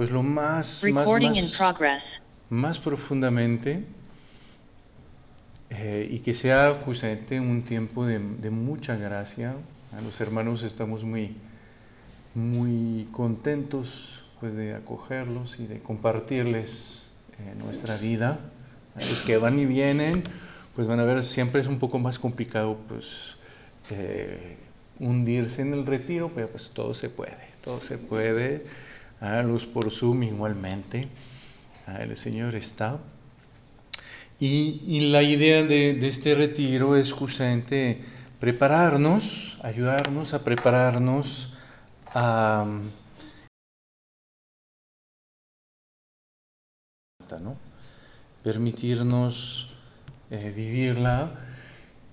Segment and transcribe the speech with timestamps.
[0.00, 2.22] pues lo más, más, in más, progress.
[2.48, 3.84] más profundamente
[5.68, 9.54] eh, y que sea justamente un tiempo de, de mucha gracia.
[9.94, 11.36] A los hermanos estamos muy,
[12.34, 18.40] muy contentos pues, de acogerlos y de compartirles eh, nuestra vida.
[18.96, 20.22] A los que van y vienen,
[20.76, 23.36] pues van a ver, siempre es un poco más complicado pues,
[23.90, 24.56] eh,
[24.98, 28.64] hundirse en el retiro, pero pues todo se puede, todo se puede.
[29.20, 31.08] A los por Zoom igualmente.
[31.98, 32.98] El Señor está.
[34.38, 38.00] Y, y la idea de, de, este retiro es justamente
[38.38, 41.52] prepararnos, ayudarnos a prepararnos
[42.06, 42.66] a...
[47.40, 47.56] ¿no?
[48.42, 49.76] Permitirnos
[50.30, 51.30] eh, vivirla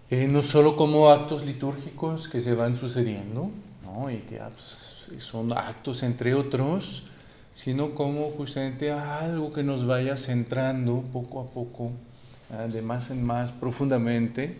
[0.09, 3.51] eh, no solo como actos litúrgicos que se van sucediendo,
[3.83, 4.09] ¿no?
[4.09, 4.86] y que ah, pues,
[5.17, 7.07] son actos entre otros,
[7.53, 11.91] sino como justamente algo que nos vaya centrando poco a poco,
[12.51, 12.71] ¿eh?
[12.71, 14.55] de más en más profundamente,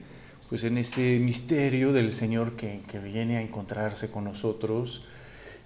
[0.49, 5.03] pues en este misterio del Señor que, viene a encontrarse con nosotros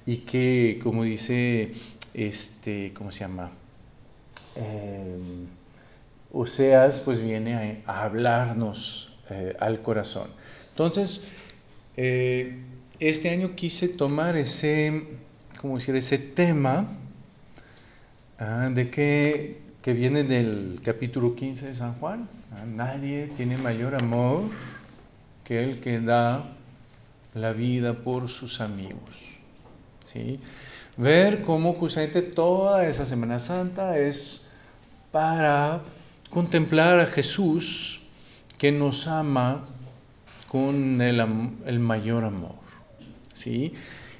[0.06, 1.74] y que, como dice,
[2.14, 3.52] este, ¿cómo se llama?
[4.56, 5.18] Eh,
[6.34, 10.28] Oseas, pues viene a, a hablarnos eh, al corazón.
[10.72, 11.26] Entonces,
[11.96, 12.60] eh,
[13.02, 15.04] este año quise tomar ese,
[15.60, 15.96] ¿cómo decir?
[15.96, 16.88] Ese tema
[18.38, 22.30] ah, de que, que, viene del capítulo 15 de San Juan.
[22.52, 24.44] Ah, nadie tiene mayor amor
[25.44, 26.46] que el que da
[27.34, 29.18] la vida por sus amigos.
[30.04, 30.40] ¿sí?
[30.96, 34.52] Ver cómo justamente toda esa Semana Santa es
[35.12, 35.82] para
[36.30, 38.04] contemplar a Jesús
[38.60, 39.64] que nos ama
[40.48, 42.61] con el mayor amor.
[43.42, 43.74] ¿Sí?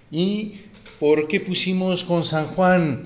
[0.10, 0.54] ¿Y
[1.00, 3.04] por qué pusimos con San Juan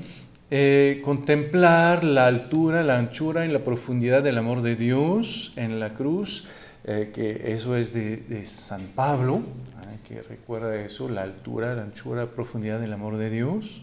[0.52, 5.94] eh, contemplar la altura, la anchura y la profundidad del amor de Dios en la
[5.94, 6.48] cruz?
[6.88, 9.98] Eh, que eso es de, San Pablo, ¿eh?
[10.08, 13.82] que recuerda eso, la altura, la anchura, la profundidad del amor de Dios.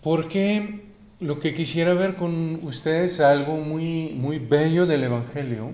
[0.00, 0.84] Porque
[1.18, 5.72] lo que quisiera ver con ustedes algo muy, muy bello del Evangelio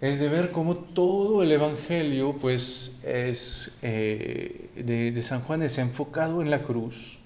[0.00, 6.42] es de ver cómo todo el Evangelio pues es eh, de, San Juan es enfocado
[6.42, 7.18] en la cruz.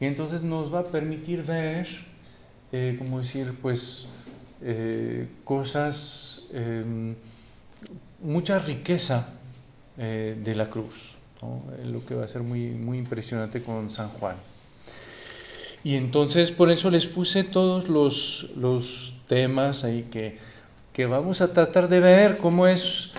[0.00, 1.86] Y entonces nos va a permitir ver
[2.72, 4.08] eh, como decir pues
[4.62, 6.50] eh, cosas
[8.22, 9.34] mucha riqueza
[9.96, 11.18] de la cruz
[11.84, 14.36] lo que va a ser muy, muy impresionante con San Juan.
[15.84, 20.38] Y entonces por eso les puse todos los, los temas ahí que,
[20.98, 23.12] que, vamos a tratar de ver cómo es,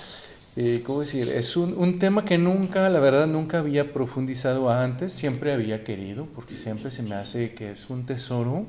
[0.57, 1.29] eh, ¿cómo decir?
[1.29, 6.25] Es un, un, tema que nunca, la verdad, nunca había profundizado antes, siempre había querido,
[6.35, 8.65] porque siempre se me hace que es un tesoro,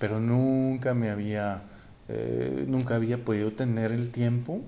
[0.00, 1.62] pero nunca me había,
[2.08, 4.60] eh, nunca había podido tener el tiempo.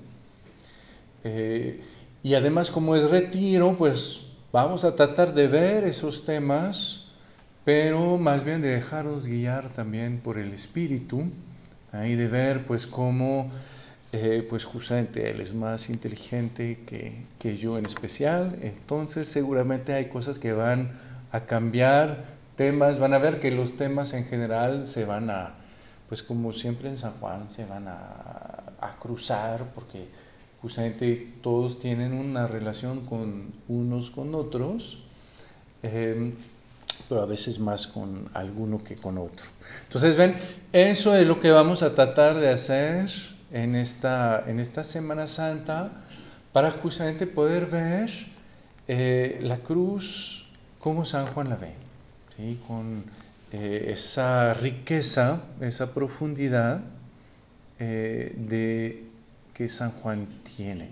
[1.25, 1.81] Eh,
[2.23, 7.07] y además como es retiro, pues vamos a tratar de ver esos temas
[7.67, 11.25] pero más bien de dejaros guiar también por el Espíritu
[11.93, 12.11] ¿eh?
[12.11, 13.51] y de ver pues cómo
[14.13, 20.09] eh, pues justamente Él es más inteligente que, que, yo en especial, entonces seguramente hay
[20.09, 20.93] cosas que van
[21.33, 22.25] a cambiar,
[22.57, 25.55] temas, van a ver que los temas en general se van a,
[26.09, 30.07] pues como siempre en San Juan, se van a, a cruzar porque
[30.63, 35.05] justamente todos tienen una relación con unos con otros.
[35.83, 36.33] Eh,
[37.09, 39.47] pero a veces más con alguno que con otro.
[39.85, 40.37] Entonces, ven,
[40.73, 43.11] eso es lo que vamos a tratar de hacer
[43.53, 45.91] en esta, en esta Semana Santa
[46.53, 48.11] para justamente poder ver
[48.89, 50.47] eh, la cruz
[50.79, 51.75] como San Juan la ve,
[52.37, 52.61] ¿sí?
[52.67, 53.05] con
[53.53, 56.81] eh, esa riqueza, esa profundidad
[57.79, 59.05] eh, de
[59.55, 60.91] que San Juan tiene.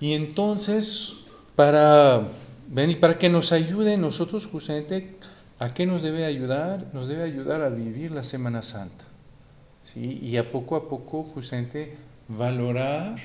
[0.00, 1.17] Y entonces
[1.58, 2.22] para,
[2.68, 5.16] ven, y para que nos ayude nosotros justamente,
[5.58, 6.86] ¿a qué nos debe ayudar?
[6.92, 9.04] Nos debe ayudar a vivir la Semana Santa.
[9.82, 10.20] ¿sí?
[10.22, 11.96] Y a poco a poco justamente
[12.28, 13.18] valorar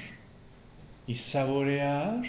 [1.06, 2.24] y saborear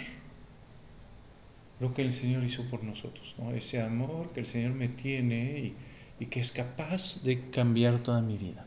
[1.79, 3.49] lo que el Señor hizo por nosotros, ¿no?
[3.53, 5.75] ese amor que el Señor me tiene y,
[6.19, 8.63] y que es capaz de cambiar toda mi vida.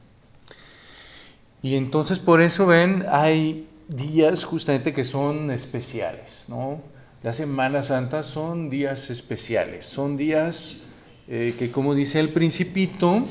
[1.63, 6.98] Y entonces por eso ven, hay días justamente que son especiales, ¿no?
[7.25, 10.83] La Semana Santa son días especiales, son días
[11.27, 13.27] eh, que como dice el principito,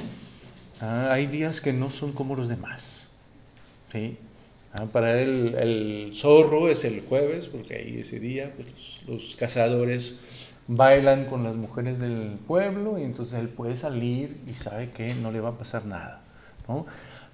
[0.82, 3.08] ah, hay días que no son como los demás.
[3.94, 4.18] ¿sí?
[4.74, 10.18] Ah, para él el zorro es el jueves, porque ahí ese día pues, los, cazadores
[10.68, 15.32] bailan con las mujeres del pueblo y entonces él puede salir y sabe que no
[15.32, 16.22] le va a pasar nada.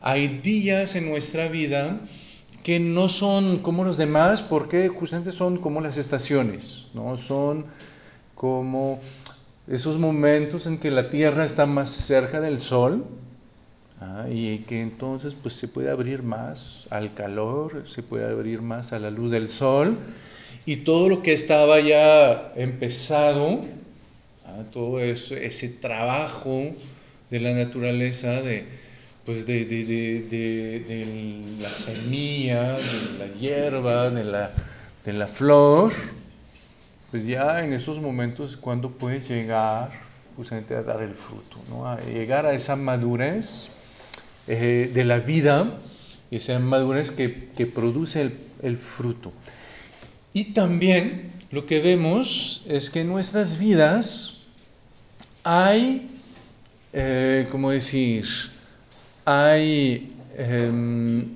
[0.02, 2.00] Hay días en nuestra vida
[2.64, 7.18] que no son como los demás porque justamente son como las estaciones, ¿no?
[7.18, 7.66] son
[8.36, 9.02] como
[9.68, 13.06] esos momentos en que la Tierra está más cerca del Sol
[14.00, 14.28] ¿ah?
[14.32, 19.00] y que entonces pues se puede abrir más al calor, se puede abrir más a
[19.00, 19.98] la luz del Sol
[20.66, 23.60] y todo lo que estaba ya empezado,
[24.46, 24.64] ¿ah?
[24.72, 26.64] todo eso, ese trabajo
[27.30, 28.68] de la naturaleza, de,
[29.26, 34.52] pues de, de, de, la semilla, de la hierba, de la,
[35.06, 35.94] de la flor,
[37.10, 39.92] pues ya en esos momentos cuando puedes llegar
[40.36, 41.88] justamente a dar el fruto, ¿no?
[41.88, 43.70] a llegar a esa madurez
[44.48, 45.78] eh, de la vida,
[46.30, 49.32] esa madurez que, que produce el, el, fruto.
[50.34, 54.40] Y también lo que vemos es que en nuestras vidas
[55.44, 56.10] hay,
[56.92, 58.26] eh, ¿cómo decir?
[59.26, 61.28] Hay em,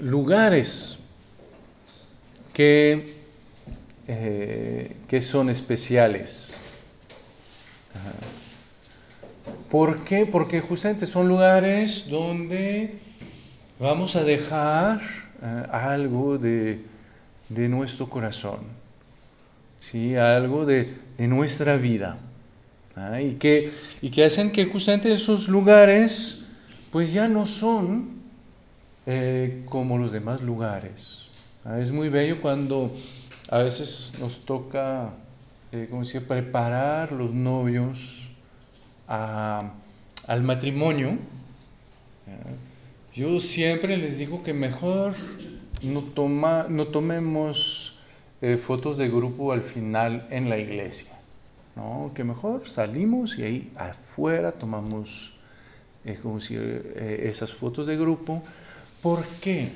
[0.00, 0.98] lugares
[2.52, 3.16] que
[4.08, 6.54] eh, que son especiales.
[9.68, 10.26] ¿Por qué?
[10.26, 12.94] Porque justamente son lugares donde
[13.80, 15.00] vamos a dejar
[15.42, 16.78] eh, algo de,
[17.48, 18.60] nuestro corazón,
[19.80, 20.14] ¿sí?
[20.14, 22.18] algo de, nuestra vida.
[23.20, 23.72] Y, que,
[24.02, 26.45] y que hacen que justamente esos lugares
[26.90, 28.22] pues ya no son
[29.06, 31.28] eh, como los demás lugares.
[31.78, 32.92] Es muy bello cuando
[33.50, 35.10] a veces nos toca,
[35.72, 38.28] eh, como decía, preparar los novios
[39.06, 41.16] al matrimonio.
[43.14, 45.14] Yo siempre les digo que mejor
[45.82, 47.94] no, toma, no tomemos
[48.42, 51.12] eh, fotos de grupo al final en la iglesia.
[51.76, 52.12] ¿no?
[52.14, 55.35] Que mejor salimos y ahí afuera tomamos
[56.06, 58.42] eh, como si, esas fotos de grupo.
[59.02, 59.68] ¿Por qué?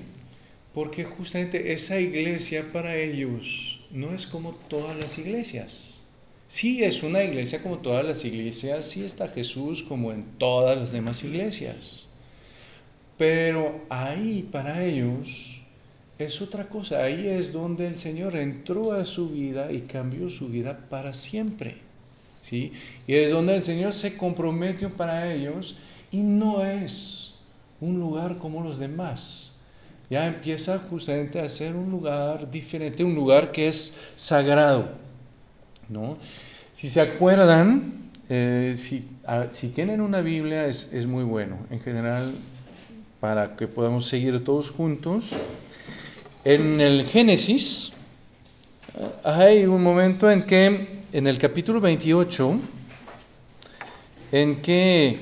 [0.73, 6.05] Porque justamente esa iglesia para ellos no es como todas las iglesias.
[6.47, 10.93] Sí es una iglesia como todas las iglesias, sí está Jesús como en todas las
[10.93, 12.09] demás iglesias.
[13.17, 15.61] Pero ahí para ellos
[16.19, 17.05] es otra cosa.
[17.05, 21.77] Ahí es donde el Señor entró a su vida y cambió su vida para siempre.
[22.43, 22.73] ¿sí?
[23.07, 25.77] Y es donde el Señor se comprometió para ellos
[26.11, 27.35] y no es
[27.81, 29.51] un lugar como los demás
[30.11, 34.89] ya empieza justamente a ser un lugar diferente, un lugar que es sagrado.
[35.89, 36.19] ¿no?
[36.75, 39.07] Si se acuerdan, eh, si,
[39.51, 42.33] si, tienen una Biblia es, es, muy bueno, en general,
[43.21, 45.37] para que podamos seguir todos juntos.
[46.45, 47.93] En el Génesis
[49.23, 52.57] hay un momento en que, en el capítulo 28,
[54.33, 55.21] en que,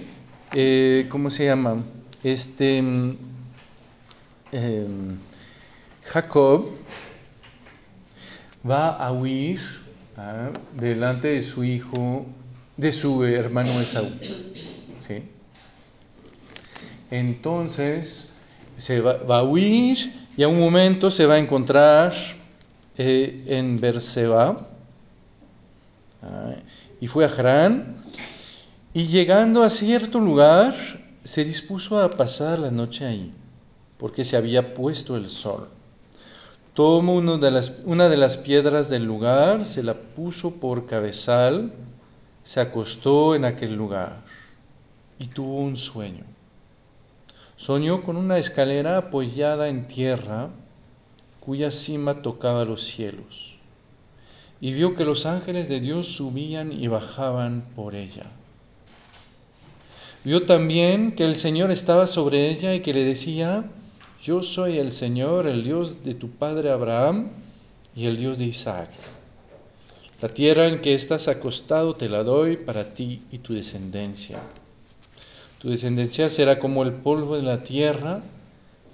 [0.52, 1.76] eh, ¿cómo se llama?
[2.22, 2.82] Este
[4.50, 5.18] Em,
[6.04, 6.64] Jacob
[8.68, 9.60] va a huir
[10.16, 10.50] ¿ah?
[10.72, 12.24] delante de su hijo,
[12.78, 14.08] de su hermano Esaú.
[17.10, 18.34] Entonces
[18.76, 22.12] se va, a huir y a un momento se va a encontrar
[22.96, 24.66] eh, en Berseba
[26.22, 26.54] ¿ah?
[27.00, 27.96] y fue a Harán
[28.94, 30.74] y llegando a cierto lugar
[31.22, 33.32] se dispuso a pasar la noche ahí
[33.98, 35.68] porque se había puesto el sol.
[36.72, 41.72] Tomó de las, una de las piedras del lugar, se la puso por cabezal,
[42.44, 44.20] se acostó en aquel lugar
[45.18, 46.24] y tuvo un sueño.
[47.56, 50.48] Soñó con una escalera apoyada en tierra
[51.40, 53.56] cuya cima tocaba los cielos
[54.60, 58.24] y vio que los ángeles de Dios subían y bajaban por ella.
[60.29, 63.65] Vio también que el Señor estaba sobre ella y que le decía,
[64.23, 67.31] yo soy el Señor, el Dios de tu padre Abraham
[67.97, 68.91] y el Dios de Isaac.
[70.20, 74.39] La tierra en que estás acostado te la doy para ti y tu descendencia.
[75.63, 78.20] Tu descendencia será como el polvo de la tierra,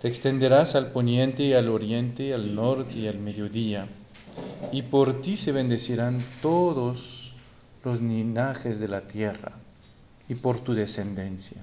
[0.00, 3.88] te extenderás al poniente y al oriente, al norte y al mediodía,
[4.70, 7.34] y por ti se bendecirán todos
[7.82, 9.63] los linajes de la tierra,
[10.28, 11.62] y por tu descendencia.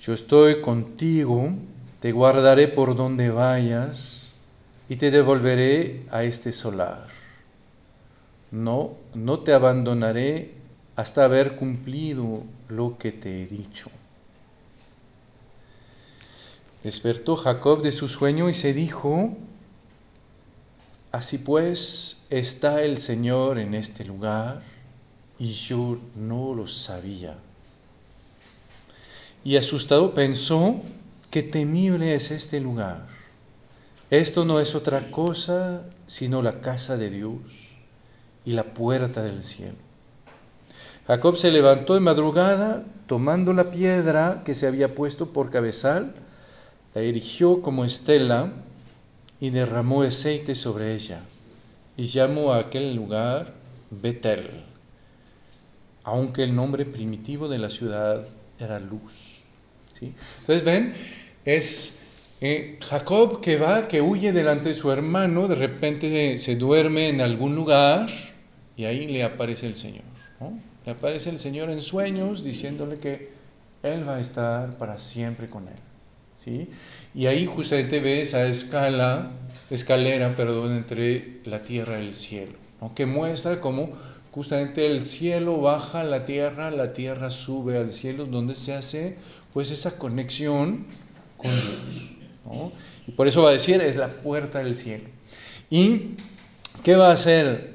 [0.00, 1.50] Yo estoy contigo,
[2.00, 4.32] te guardaré por donde vayas
[4.88, 7.06] y te devolveré a este solar.
[8.50, 10.54] No, no te abandonaré
[10.96, 13.90] hasta haber cumplido lo que te he dicho.
[16.82, 19.36] Despertó Jacob de su sueño y se dijo,
[21.12, 24.62] Así pues está el Señor en este lugar
[25.40, 27.34] y yo no lo sabía.
[29.42, 30.76] Y asustado pensó,
[31.30, 33.06] qué temible es este lugar.
[34.10, 37.40] Esto no es otra cosa sino la casa de Dios
[38.44, 39.78] y la puerta del cielo.
[41.06, 46.14] Jacob se levantó de madrugada, tomando la piedra que se había puesto por cabezal,
[46.94, 48.52] la erigió como estela
[49.40, 51.20] y derramó aceite sobre ella,
[51.96, 53.54] y llamó a aquel lugar
[53.90, 54.64] Betel,
[56.04, 58.26] aunque el nombre primitivo de la ciudad
[58.58, 59.42] era Luz.
[59.92, 60.14] ¿sí?
[60.40, 60.94] Entonces ven,
[61.44, 62.02] es
[62.40, 67.20] eh, Jacob que va, que huye delante de su hermano, de repente se duerme en
[67.20, 68.08] algún lugar
[68.76, 70.04] y ahí le aparece el Señor.
[70.86, 73.28] Le aparece el Señor en sueños diciéndole que
[73.82, 75.74] Él va a estar para siempre con él.
[76.38, 76.68] ¿sí?
[77.14, 79.30] Y ahí justamente ve esa escala,
[79.68, 82.52] escalera perdón, entre la tierra y el cielo,
[82.94, 83.90] que muestra cómo
[84.32, 89.16] justamente el cielo baja a la tierra, la tierra sube al cielo, donde se hace
[89.52, 90.86] pues esa conexión
[91.36, 92.72] con Dios.
[93.06, 95.04] Y por eso va a decir, es la puerta del cielo.
[95.70, 96.14] ¿Y
[96.84, 97.74] qué va a hacer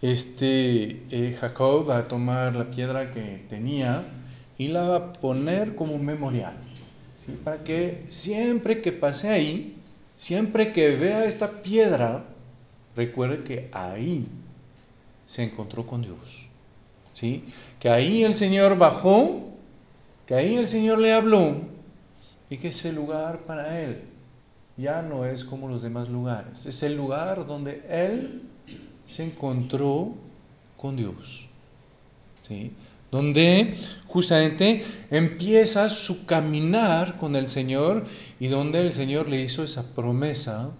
[0.00, 1.88] este eh, Jacob?
[1.88, 4.02] Va a tomar la piedra que tenía
[4.58, 6.54] y la va a poner como memorial
[7.44, 9.76] para que siempre que pase ahí,
[10.16, 12.24] siempre que vea esta piedra,
[12.96, 14.26] recuerde que ahí
[15.26, 16.46] se encontró con Dios.
[17.14, 17.44] ¿sí?
[17.80, 19.50] Que ahí el Señor bajó,
[20.26, 21.56] que ahí el Señor le habló
[22.50, 24.02] y que ese lugar para él
[24.76, 26.66] ya no es como los demás lugares.
[26.66, 28.42] Es el lugar donde él
[29.08, 30.14] se encontró
[30.76, 31.48] con Dios.
[32.48, 32.72] ¿sí?
[33.12, 33.76] donde
[34.08, 38.06] justamente empieza su caminar con el Señor
[38.40, 40.70] y donde el Señor le hizo esa promesa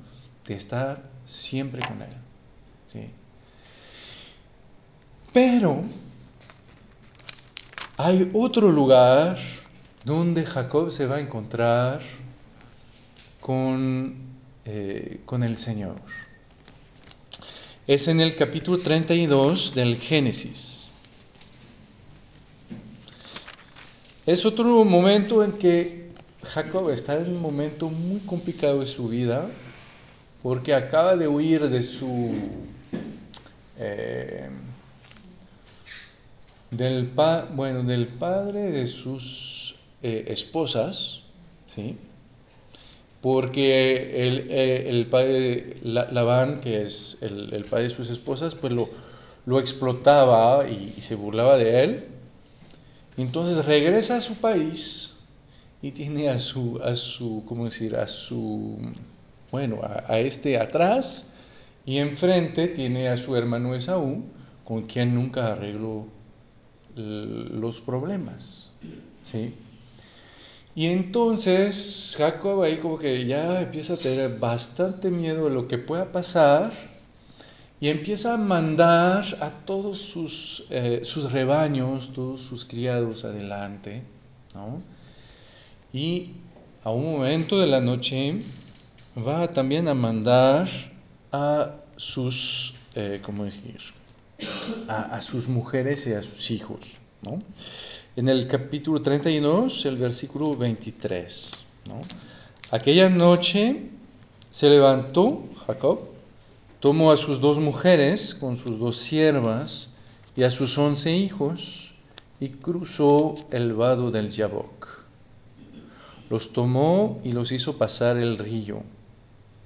[0.47, 3.09] de estar siempre con Él.
[5.33, 5.83] Pero
[7.97, 9.39] hay otro lugar
[10.05, 12.01] donde Jacob se va a encontrar
[13.41, 14.15] con,
[14.67, 15.97] eh, con el Señor.
[17.87, 20.89] Es en el capítulo 32 del Génesis.
[24.27, 26.11] Es otro momento en que
[26.45, 29.49] Jacob está en un momento muy complicado de su vida
[30.43, 32.33] porque acaba de huir de su
[33.79, 34.49] eh,
[36.73, 37.11] del
[37.55, 41.23] bueno del padre de sus eh, esposas,
[41.69, 41.97] ¿sí?
[43.21, 48.88] porque el, eh, el padre Labán, que es el, padre de sus esposas, pues lo,
[49.47, 52.05] lo explotaba y se burlaba de él
[53.17, 55.19] entonces regresa a su país
[55.83, 57.97] y tiene a su, a su ¿cómo decir?
[57.97, 58.79] A su,
[59.50, 61.31] bueno, a, este atrás
[61.85, 64.23] y enfrente tiene a su hermano Esaú,
[64.64, 66.07] con quien nunca arregló
[66.97, 68.71] los problemas.
[69.23, 69.55] ¿sí?
[70.75, 75.79] Y entonces Jacob ahí como que ya empieza a tener bastante miedo de lo que
[75.79, 76.73] pueda pasar
[77.81, 84.03] y empieza a mandar a todos sus, eh, sus rebaños, todos sus criados adelante.
[85.93, 86.31] Y
[86.85, 88.35] a un momento de la noche
[89.19, 90.69] va también a mandar
[91.33, 93.81] a sus, eh, ¿cómo decir?
[94.89, 96.81] A, sus mujeres y a sus hijos.
[98.17, 101.53] En el capítulo 32, el versículo 23.
[102.71, 103.91] Aquella noche
[104.51, 106.13] se levantó Jacob
[106.83, 109.91] tomó a sus dos mujeres con sus dos siervas
[110.35, 111.95] y a sus once hijos
[112.41, 115.05] y cruzó el vado del Yabok.
[116.29, 118.83] Los tomó y los hizo pasar el río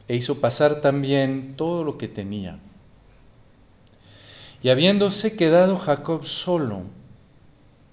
[0.08, 2.58] e hizo pasar también todo lo que tenía.
[4.66, 6.82] Y habiéndose quedado Jacob solo,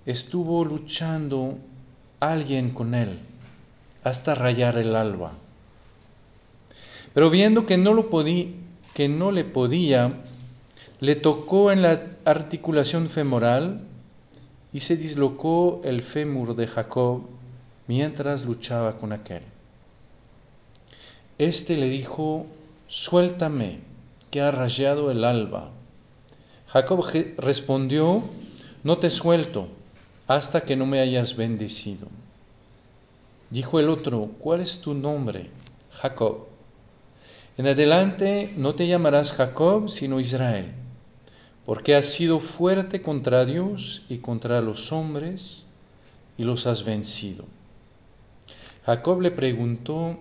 [0.08, 1.60] estuvo luchando
[2.20, 3.20] alguien con él
[4.04, 5.34] hasta rayar el alba.
[7.14, 8.48] Pero viendo que no lo podía,
[8.96, 10.14] que no le podía,
[11.00, 13.82] le tocó en la articulación femoral
[14.74, 17.22] y se dislocó el fémur de Jacob
[17.86, 19.44] mientras luchaba con aquel.
[21.38, 22.48] Este le dijo,
[22.88, 23.78] suéltame,
[24.32, 25.70] que ha rayado el alba.
[26.74, 27.06] Jacob
[27.38, 28.24] respondió,
[28.84, 29.68] no te suelto
[30.26, 32.08] hasta que no me hayas bendecido.
[33.52, 35.52] Dijo el otro, ¿cuál es tu nombre?
[35.92, 36.48] Jacob.
[37.60, 40.72] En adelante no te llamarás Jacob, sino Israel,
[41.64, 45.66] porque has sido fuerte contra Dios y contra los hombres
[46.40, 47.46] y los has vencido.
[48.88, 50.18] Jacob le preguntó,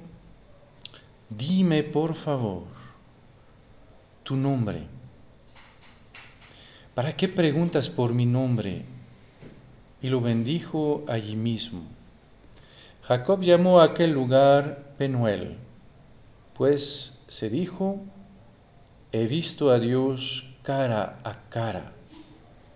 [1.30, 2.64] dime por favor
[4.23, 4.82] tu nombre.
[6.94, 8.84] ¿Para qué preguntas por mi nombre?
[10.02, 11.80] Y lo bendijo allí mismo.
[13.04, 15.56] Jacob llamó a aquel lugar Penuel,
[16.52, 17.99] pues se dijo,
[19.11, 21.92] he visto a Dios cara a cara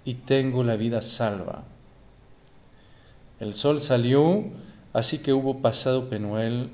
[0.07, 1.65] y tengo la vida salva.
[3.39, 4.45] El sol salió,
[4.95, 6.71] así que hubo pasado Penuel,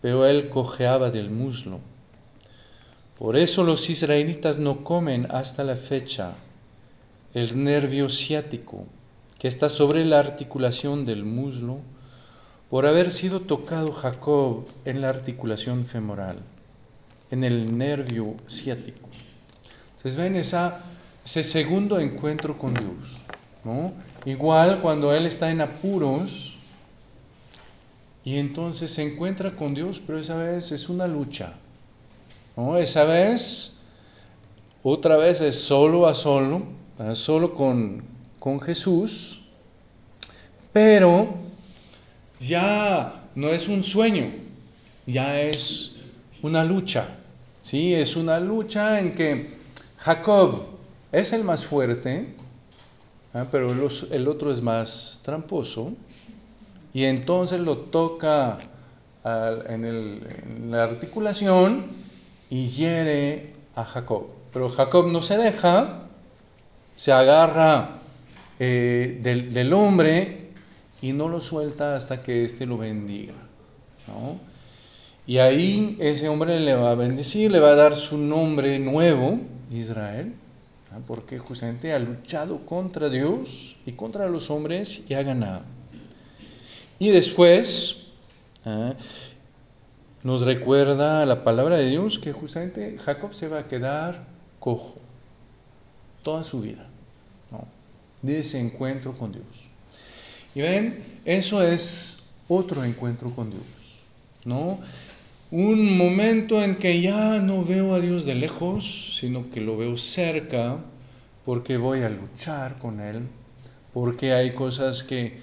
[0.00, 1.78] pero él cojeaba del muslo.
[3.18, 6.32] Por eso los israelitas no comen hasta la fecha
[7.34, 8.86] el nervio ciático
[9.40, 11.78] que está sobre la articulación del muslo,
[12.68, 16.36] por haber sido tocado Jacob en la articulación femoral,
[17.30, 19.08] en el nervio ciático.
[19.96, 20.82] Entonces ven esa,
[21.24, 23.16] ese segundo encuentro con Dios.
[23.64, 23.94] ¿no?
[24.26, 26.58] Igual cuando él está en apuros
[28.24, 31.54] y entonces se encuentra con Dios, pero esa vez es una lucha.
[32.58, 32.76] ¿no?
[32.76, 33.80] Esa vez,
[34.82, 36.78] otra vez es solo a solo,
[37.14, 38.02] solo con,
[38.38, 39.46] con Jesús,
[40.72, 41.28] pero
[42.40, 44.26] ya no es un sueño,
[45.06, 45.96] ya es
[46.42, 47.08] una lucha.
[47.62, 47.94] ¿sí?
[47.94, 49.48] Es una lucha en que
[49.98, 50.62] Jacob
[51.12, 52.34] es el más fuerte,
[53.34, 53.46] ¿ah?
[53.50, 55.92] pero el otro es más tramposo,
[56.92, 58.58] y entonces lo toca
[59.24, 61.84] en la articulación
[62.48, 64.26] y hiere a Jacob.
[64.52, 66.08] Pero Jacob no se deja,
[67.00, 68.02] se agarra
[68.58, 70.50] eh, del, hombre
[71.00, 73.32] y no lo suelta hasta que éste lo bendiga.
[75.26, 79.38] Y ahí ese hombre le va a bendecir, le va a dar su nombre nuevo,
[79.72, 80.34] Israel,
[81.06, 85.62] porque justamente ha luchado contra Dios y contra los hombres y ha ganado.
[86.98, 88.08] Y después
[90.22, 94.22] nos recuerda la palabra de Dios que justamente Jacob se va a quedar
[94.58, 95.00] cojo
[96.22, 96.86] toda su vida,
[98.22, 99.46] de ese encuentro con Dios.
[100.54, 103.62] Y ven, eso es otro encuentro con Dios,
[104.44, 104.78] ¿no?
[105.50, 109.96] Un momento en que ya no veo a Dios de lejos, sino que lo veo
[109.96, 110.78] cerca,
[111.44, 113.22] porque voy a luchar con Él,
[113.92, 115.38] porque hay cosas que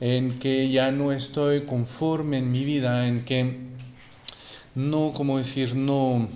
[0.00, 3.56] en que ya no estoy conforme en mi vida, en que
[4.74, 6.28] no, como decir, no,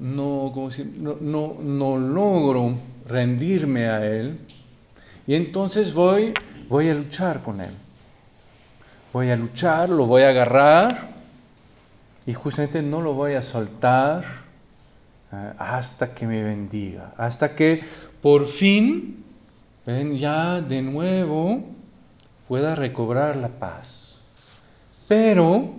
[0.00, 2.74] no, como decir, no, no, no logro
[3.06, 4.38] rendirme a Él,
[5.30, 6.34] y entonces voy,
[6.68, 7.70] voy a luchar con Él.
[9.12, 11.08] Voy a luchar, lo voy a agarrar
[12.26, 14.24] y justamente no lo voy a soltar
[15.32, 17.80] eh, hasta que me bendiga, hasta que
[18.20, 19.24] por fin,
[19.86, 21.62] ven, ya de nuevo
[22.48, 24.18] pueda recobrar la paz.
[25.06, 25.76] Pero,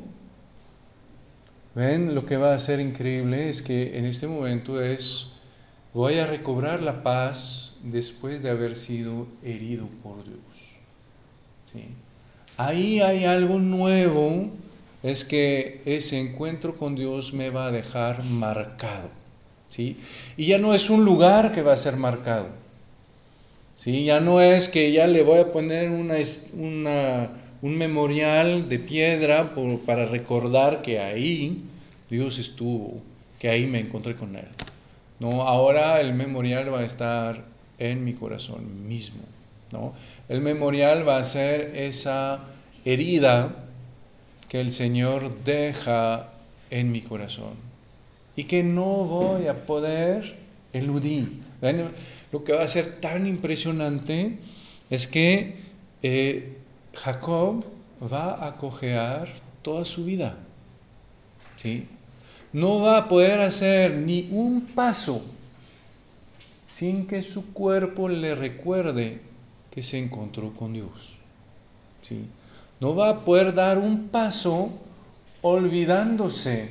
[1.75, 5.33] ven, lo que va a ser increíble es que en este momento es,
[5.93, 7.50] voy a recobrar la paz
[7.83, 10.71] después de haber sido herido por Dios.
[12.57, 14.49] Ahí hay algo nuevo,
[15.03, 19.09] es que ese encuentro con Dios me va a dejar marcado.
[19.69, 19.95] ¿sí?
[20.37, 22.47] Y ya no es un lugar que va a ser marcado.
[23.77, 24.03] ¿sí?
[24.03, 27.29] Ya no es que ya le voy a poner una,
[27.61, 31.63] un memorial de piedra para recordar que ahí
[32.09, 33.01] Dios estuvo,
[33.39, 34.47] que ahí me encontré con Él.
[35.19, 37.50] No, ahora el memorial va a estar
[37.81, 39.23] en mi corazón mismo.
[39.71, 39.93] ¿no?
[40.29, 42.43] El memorial va a ser esa
[42.85, 43.55] herida
[44.47, 46.27] que el Señor deja
[46.69, 47.53] en mi corazón
[48.35, 50.35] y que no voy a poder
[50.73, 51.41] eludir.
[52.31, 54.37] Lo que va a ser tan impresionante
[54.89, 55.55] es que
[56.03, 56.57] eh,
[56.93, 57.65] Jacob
[58.01, 59.27] va a cojear
[59.63, 60.37] toda su vida.
[61.57, 61.87] ¿sí?
[62.53, 65.23] No va a poder hacer ni un paso
[66.73, 69.19] sin que su cuerpo le recuerde
[69.71, 71.17] que se encontró con Dios.
[72.01, 72.25] ¿sí?
[72.79, 74.71] No va a poder dar un paso
[75.41, 76.69] olvidándose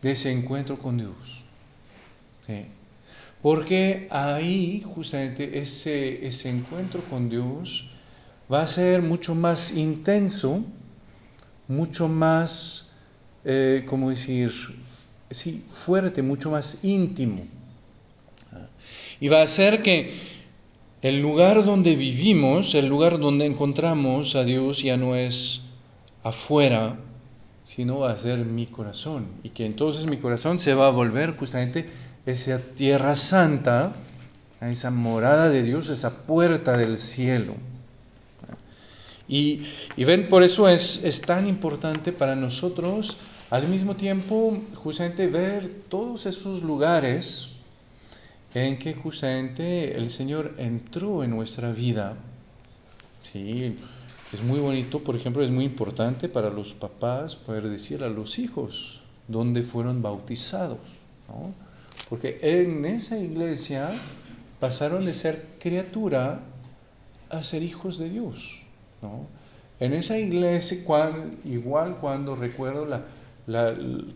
[0.00, 1.44] de ese encuentro con Dios.
[3.42, 7.90] Porque ahí justamente ese, ese encuentro con Dios
[8.50, 10.64] va a ser mucho más intenso,
[11.68, 12.94] mucho más,
[13.44, 14.50] eh, ¿cómo decir?
[15.30, 17.46] Sí, fuerte, mucho más íntimo.
[19.20, 20.12] Y va a ser que
[21.02, 25.62] el lugar donde vivimos, el lugar donde encontramos a Dios ya no es
[26.22, 26.96] afuera,
[27.64, 29.26] sino va a ser mi corazón.
[29.42, 31.88] Y que entonces mi corazón se va a volver justamente
[32.26, 33.92] esa tierra santa,
[34.60, 37.54] esa morada de Dios, esa puerta del cielo.
[39.28, 39.62] Y,
[39.98, 43.18] ven, por eso es, es tan importante para nosotros
[43.50, 47.57] al mismo tiempo justamente ver todos esos lugares
[48.54, 52.16] en que justamente el Señor entró en nuestra vida.
[53.32, 53.76] Sí,
[54.32, 58.38] es muy bonito, por ejemplo, es muy importante para los papás poder decir a los
[58.38, 60.78] hijos dónde fueron bautizados,
[61.28, 61.52] ¿no?
[62.08, 63.90] Porque en esa iglesia
[64.60, 66.40] pasaron de ser criatura
[67.28, 68.62] a ser hijos de Dios.
[69.02, 69.26] ¿no?
[69.80, 70.78] En esa iglesia,
[71.44, 73.74] igual cuando recuerdo la,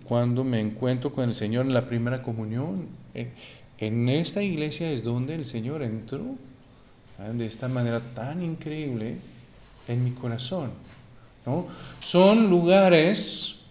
[0.09, 2.89] cuando me encuentro con el Señor en la primera comunión,
[3.87, 6.37] en, esta iglesia es donde el Señor entró
[7.19, 9.17] de esta manera tan increíble
[9.89, 10.71] en mi corazón.
[11.47, 11.67] ¿no?
[12.01, 13.63] Son lugares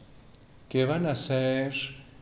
[0.70, 1.74] que van a ser,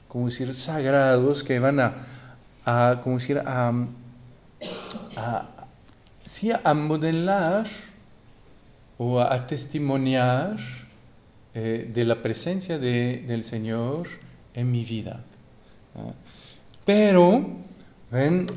[0.08, 3.74] como decir, sagrados, que van a, como decir, a,
[6.26, 7.68] sí, a modelar
[8.98, 10.58] o a, testimoniar
[11.56, 14.08] eh, de la presencia de, del Señor
[14.54, 15.22] en mi vida.
[16.86, 17.69] Pero,
[18.12, 18.48] ven,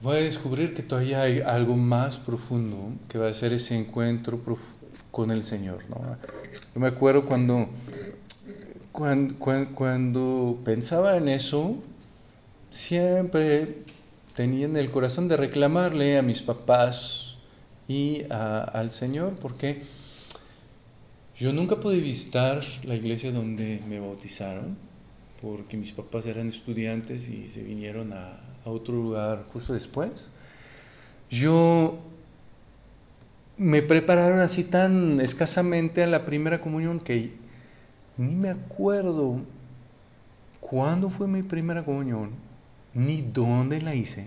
[0.00, 4.40] voy a descubrir que todavía hay algo más profundo que va a ser ese encuentro
[5.10, 5.78] con el Señor.
[5.88, 5.96] ¿no?
[6.74, 7.68] Yo me acuerdo cuando,
[8.92, 9.36] cuando,
[9.74, 11.76] cuando pensaba en eso,
[12.70, 13.78] siempre
[14.34, 17.36] tenía en el corazón de reclamarle a mis papás
[17.88, 19.82] y al Señor, porque
[21.38, 24.76] yo nunca pude visitar la iglesia donde me bautizaron,
[25.40, 30.10] porque mis papás eran estudiantes y se vinieron a, otro lugar justo después.
[31.30, 31.98] Yo
[33.56, 37.32] me prepararon así tan escasamente a la primera comunión que
[38.16, 39.40] ni me acuerdo
[40.60, 42.30] cuándo fue mi primera comunión
[42.92, 44.26] ni dónde la hice,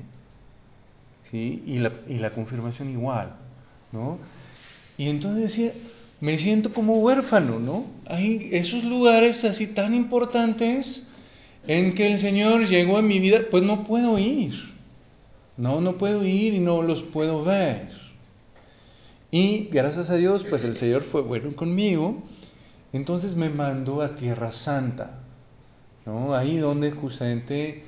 [1.23, 1.61] ¿sí?
[1.65, 3.33] y, la, y la confirmación igual,
[3.91, 4.17] ¿no?
[4.97, 5.73] Y entonces decía,
[6.21, 7.85] me siento como huérfano, ¿no?
[8.05, 11.07] Hay esos lugares así tan importantes
[11.67, 14.53] en que el Señor llegó a mi vida, pues no puedo ir,
[15.57, 17.89] no, no puedo ir y no los puedo ver.
[19.31, 22.21] Y gracias a Dios, pues el Señor fue bueno conmigo,
[22.91, 25.11] entonces me mandó a Tierra Santa,
[26.05, 26.33] ¿no?
[26.33, 27.83] Ahí donde justamente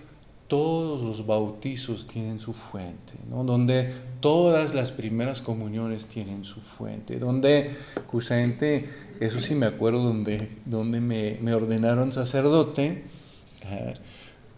[0.52, 3.46] todos los bautizos tienen su fuente, ¿no?
[3.46, 7.72] donde todas las primeras comuniones tienen su fuente, donde
[8.08, 8.84] justamente,
[9.22, 13.02] eso sí me acuerdo, donde, donde me, ordenaron sacerdote,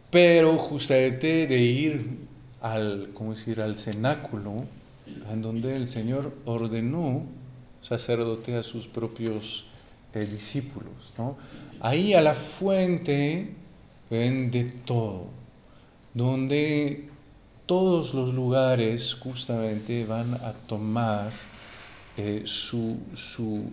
[0.10, 2.18] pero justamente de ir
[2.60, 4.56] al, ¿cómo decir?, al cenáculo,
[5.32, 7.22] en donde el Señor ordenó
[7.82, 9.66] sacerdote a sus propios
[10.16, 11.14] eh, discípulos.
[11.20, 11.38] ¿no?
[11.82, 13.54] Ahí a la fuente
[14.10, 15.43] ven de todo
[16.14, 17.10] donde
[17.66, 21.32] todos los lugares justamente van a tomar
[22.18, 23.72] eh, su, su,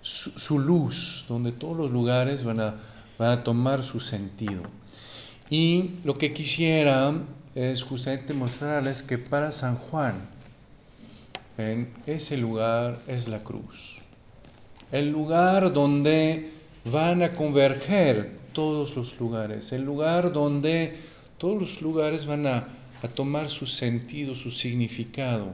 [0.00, 2.74] su, luz, donde todos los lugares van a,
[3.18, 4.62] van a tomar su sentido.
[5.50, 7.12] Y lo que quisiera
[7.54, 10.14] es justamente mostrarles que para San Juan,
[11.58, 13.98] en ese lugar es la cruz.
[14.92, 16.52] El lugar donde
[16.84, 19.72] van a converger todos los lugares.
[19.72, 20.96] El lugar donde
[21.38, 22.68] todos los lugares van a,
[23.14, 25.52] tomar su sentido, su significado,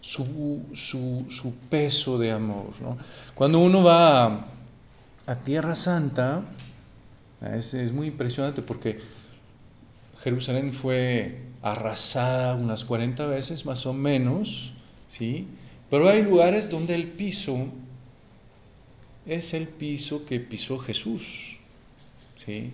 [0.00, 0.64] su,
[1.70, 2.70] peso de amor.
[3.34, 4.44] Cuando uno va
[5.26, 6.42] a, Tierra Santa,
[7.54, 9.00] es, es, muy impresionante porque
[10.22, 14.72] Jerusalén fue arrasada unas 40 veces más o menos,
[15.08, 15.46] ¿sí?
[15.88, 17.68] pero hay lugares donde el piso
[19.24, 21.58] es el piso que pisó Jesús.
[22.44, 22.72] ¿sí?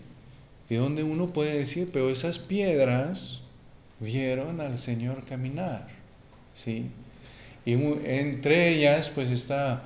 [0.71, 3.41] Y donde uno puede decir, pero esas piedras
[4.01, 5.89] vieron al Señor caminar,
[6.63, 6.87] ¿sí?
[7.65, 9.83] Y entre ellas pues está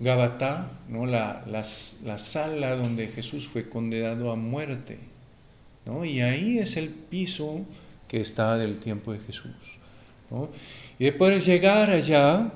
[0.00, 1.06] Gabatá, ¿no?
[1.06, 4.98] La, la, sala donde Jesús fue condenado a muerte,
[5.84, 6.04] ¿no?
[6.04, 7.66] Y ahí es el piso
[8.06, 9.78] que está del tiempo de Jesús,
[10.30, 10.48] ¿no?
[11.00, 12.52] Y después de llegar allá,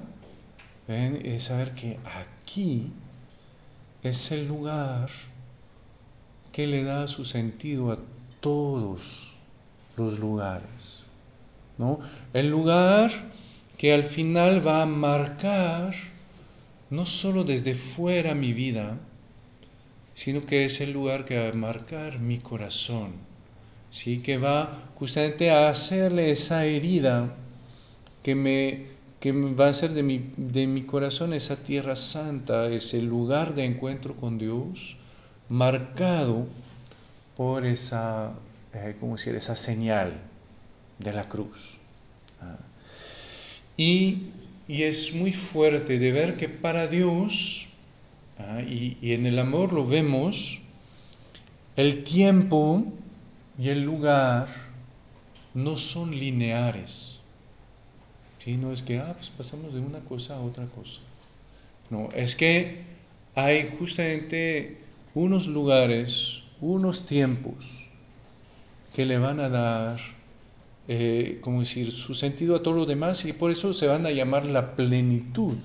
[0.88, 2.92] es saber que aquí
[4.02, 5.10] es el lugar
[6.52, 7.98] que le da su sentido a
[8.40, 9.34] todos
[9.96, 11.04] los lugares.
[11.78, 11.98] ¿no?
[12.32, 13.10] El lugar
[13.78, 15.94] que al final va a marcar
[16.90, 18.98] no solo desde fuera mi vida,
[20.14, 23.12] sino que es el lugar que va a marcar mi corazón,
[23.90, 24.18] ¿sí?
[24.18, 27.34] que va justamente a hacerle esa herida
[28.22, 28.86] que me,
[29.20, 33.64] que va a hacer de mi, de mi corazón esa tierra santa, ese lugar de
[33.64, 34.96] encuentro con Dios,
[35.52, 36.46] marcado
[37.36, 38.32] por esa,
[38.72, 39.34] eh, decir?
[39.36, 40.14] esa señal
[40.98, 41.78] de la cruz.
[42.40, 42.56] Ah.
[43.76, 44.32] Y
[44.68, 47.68] y es muy fuerte de ver que para Dios,
[48.38, 50.62] ah, y, en el amor lo vemos,
[51.76, 52.84] el tiempo
[53.58, 54.48] y el lugar
[55.54, 57.18] no son lineares.
[58.42, 58.56] ¿Sí?
[58.56, 61.00] No es que ah, pues pasamos de una cosa a otra cosa.
[61.90, 62.78] No, es que
[63.34, 64.78] hay justamente
[65.14, 67.90] unos lugares, unos tiempos
[68.94, 69.98] que le van a dar,
[70.88, 74.10] eh, como decir, su sentido a todo lo demás y por eso se van a
[74.10, 75.56] llamar la plenitud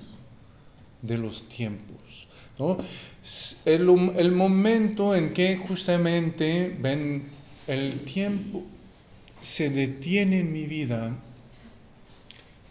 [1.02, 2.26] de los tiempos.
[3.66, 7.22] el momento en que justamente ven
[7.68, 8.64] el tiempo
[9.40, 11.14] se detiene en mi vida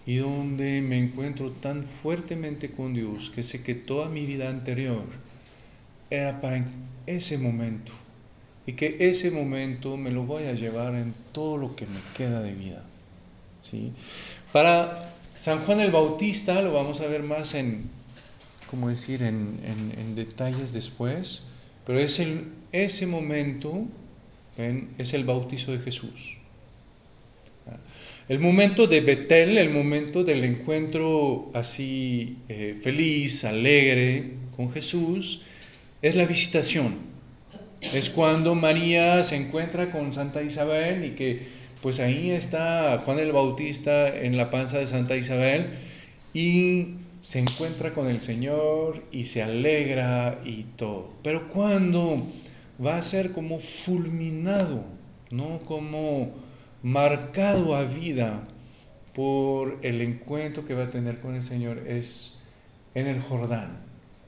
[0.06, 5.04] y donde me encuentro tan fuertemente con Dios que sé que toda mi vida anterior
[6.10, 6.66] era para
[7.06, 7.94] ese momento
[8.66, 12.42] y que ese momento me lo voy a llevar en todo lo que me queda
[12.42, 12.84] de vida.
[13.64, 13.92] ¿sí?
[14.52, 17.90] Para San Juan el Bautista, lo vamos a ver más en,
[18.70, 21.44] como decir, en, en, detalles después,
[21.86, 22.22] pero es
[22.72, 23.86] ese momento
[24.98, 26.38] es el bautizo de Jesús.
[28.28, 35.44] El momento de Betel, el momento del encuentro así eh, feliz, alegre con Jesús,
[36.02, 36.96] es la visitación.
[37.82, 41.48] Es cuando María se encuentra con Santa Isabel y que
[41.82, 45.70] pues ahí está Juan el Bautista en la panza de Santa Isabel
[46.34, 51.12] y se encuentra con el Señor y se alegra y todo.
[51.24, 52.26] Pero cuando
[52.84, 54.84] va a ser como fulminado,
[55.30, 56.32] no como
[56.84, 58.44] marcado a vida
[59.14, 62.44] por el encuentro que va a tener con el Señor es
[62.94, 63.78] en el Jordán,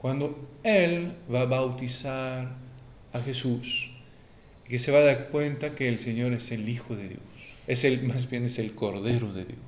[0.00, 2.48] cuando Él va a bautizar
[3.12, 3.90] a Jesús
[4.66, 7.20] y que se va a dar cuenta que el Señor es el Hijo de Dios,
[7.66, 9.58] es el, más bien es el Cordero de Dios,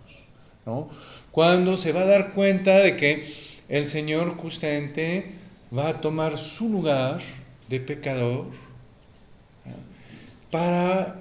[0.64, 0.88] ¿no?
[1.30, 3.26] Cuando se va a dar cuenta de que
[3.68, 5.32] el Señor justamente
[5.76, 7.20] va a tomar su lugar
[7.68, 8.46] de pecador
[10.50, 11.16] para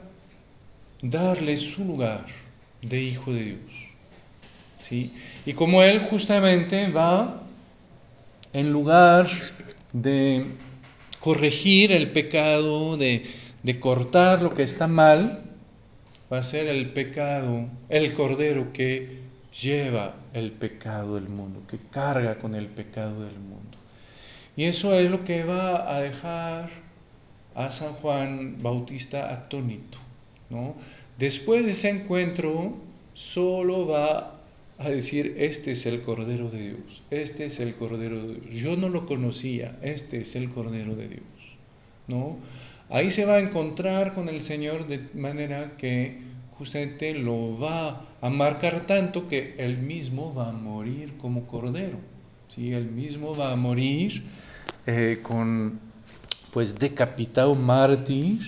[1.02, 2.26] darle su lugar
[2.82, 3.72] de hijo de Dios.
[4.82, 5.14] ¿sí?
[5.46, 7.42] Y como Él justamente va,
[8.54, 9.28] en lugar
[9.94, 10.46] de
[11.20, 13.24] corregir el pecado, de,
[13.64, 15.44] de cortar lo que está mal,
[16.32, 19.20] va a ser el pecado, el cordero que
[19.62, 23.78] lleva el pecado del mundo, que carga con el pecado del mundo.
[24.56, 26.70] Y eso es lo que va a dejar
[27.56, 29.98] a San Juan Bautista atónito.
[31.18, 32.78] Después de ese encuentro,
[33.14, 34.41] solo va
[34.86, 38.62] a decir, este es el Cordero de Dios, este es el Cordero de Dios.
[38.62, 41.24] Yo no lo conocía, este es el Cordero de Dios.
[42.08, 42.38] ¿no?
[42.90, 46.20] Ahí se va a encontrar con el Señor de manera que
[46.58, 51.98] justamente lo va a marcar tanto que él mismo va a morir como Cordero.
[52.48, 52.74] ¿sí?
[52.74, 54.24] Él mismo va a morir
[54.86, 55.80] eh, con,
[56.52, 58.40] pues, decapitado mártir.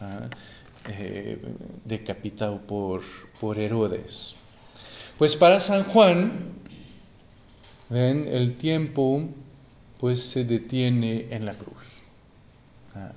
[0.00, 0.28] ¿ah?
[0.88, 1.38] Eh,
[1.84, 3.02] decapitado por,
[3.40, 4.36] por Herodes.
[5.18, 6.32] Pues para San Juan,
[7.88, 8.26] ¿ven?
[8.28, 9.22] el tiempo
[10.00, 12.02] pues se detiene en la cruz.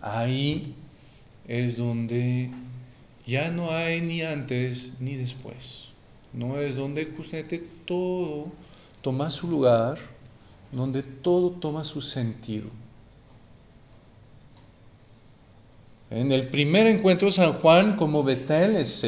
[0.01, 0.75] Ahí
[1.47, 2.51] es donde
[3.25, 5.87] ya no hay ni antes ni después.
[6.33, 8.51] No es donde justamente todo
[9.01, 9.97] toma su lugar,
[10.71, 12.67] donde todo toma su sentido.
[16.11, 19.03] En el primer encuentro de San Juan como Betel es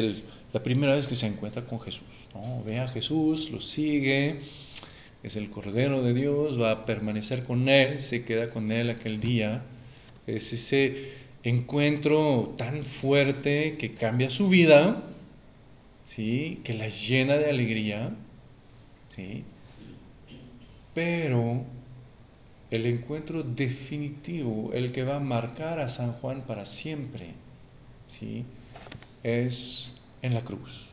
[0.52, 2.19] la primera vez que se encuentra con Jesús.
[2.64, 4.40] Ve a Jesús, lo sigue,
[5.22, 9.20] es el Cordero de Dios, va a permanecer con él, se queda con él aquel
[9.20, 9.62] día.
[10.26, 11.10] Es ese
[11.42, 15.02] encuentro tan fuerte que cambia su vida,
[16.06, 16.60] ¿sí?
[16.64, 18.10] que la llena de alegría,
[19.16, 19.44] ¿sí?
[20.94, 21.64] pero
[22.70, 27.32] el encuentro definitivo, el que va a marcar a San Juan para siempre,
[28.08, 28.44] ¿sí?
[29.22, 30.89] es en la cruz,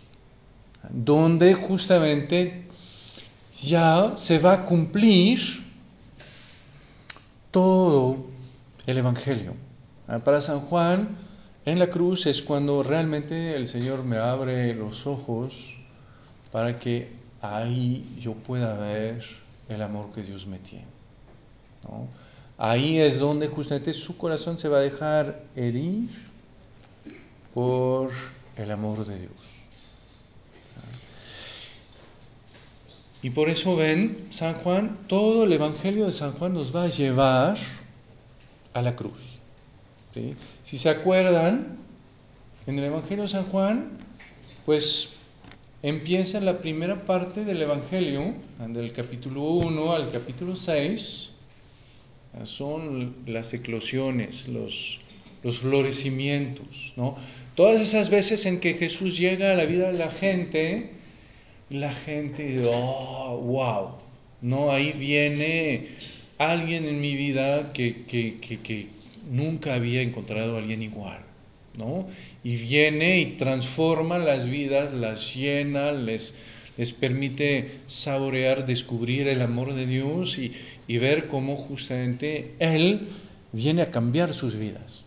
[0.89, 2.67] donde justamente
[3.63, 5.39] ya se va a cumplir
[7.51, 8.25] todo
[8.85, 9.53] el Evangelio.
[10.07, 11.09] Ah, para San Juan,
[11.65, 15.77] en la cruz es cuando realmente el Señor me abre los ojos
[16.51, 17.11] para que
[17.41, 19.23] ahí yo pueda ver
[19.69, 20.85] el amor que Dios me tiene.
[22.57, 26.09] Ahí es donde justamente su corazón se va a dejar herir
[27.53, 28.11] por
[28.55, 29.56] el amor de Dios.
[33.23, 36.89] Y por eso ven, San Juan, todo el Evangelio de San Juan nos va a
[36.89, 37.57] llevar
[38.73, 39.39] a la cruz.
[40.63, 41.77] Si se acuerdan,
[42.65, 43.89] en el Evangelio de San Juan,
[44.65, 45.17] pues
[45.83, 48.33] empieza la primera parte del Evangelio,
[48.67, 51.29] del capítulo 1 al capítulo 6,
[52.45, 54.99] son las eclosiones, los,
[55.43, 57.15] los florecimientos, ¿no?
[57.55, 60.91] Todas esas veces en que Jesús llega a la vida de la gente,
[61.69, 63.95] la gente, oh, wow,
[64.41, 65.87] no, ahí viene
[66.37, 68.87] alguien en mi vida que, que, que,
[69.29, 71.19] nunca había encontrado a alguien igual,
[71.77, 72.07] ¿no?
[72.43, 76.37] Y viene y transforma las vidas, las llena, les,
[76.77, 80.53] les permite saborear, descubrir el amor de Dios y,
[80.87, 83.09] y ver cómo justamente Él
[83.51, 85.03] viene a cambiar sus vidas.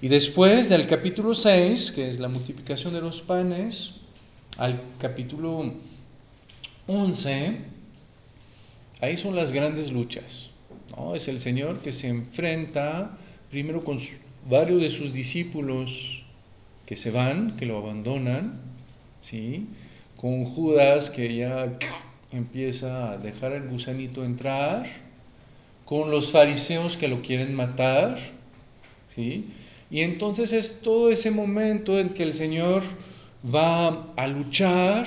[0.00, 3.96] Y después del capítulo 6, que es la multiplicación de los panes,
[4.58, 5.72] al capítulo
[6.86, 7.58] 11,
[9.00, 10.50] ahí son las grandes luchas.
[10.96, 11.14] ¿no?
[11.14, 13.16] Es el Señor que se enfrenta
[13.50, 13.98] primero con
[14.48, 16.22] varios de sus discípulos
[16.86, 18.60] que se van, que lo abandonan,
[19.22, 19.66] ¿sí?
[20.16, 21.78] con Judas que ya
[22.32, 24.86] empieza a dejar el gusanito entrar,
[25.84, 28.18] con los fariseos que lo quieren matar,
[29.06, 29.46] ¿sí?
[29.90, 32.82] Y entonces es todo ese momento en que el Señor
[33.44, 35.06] va a luchar,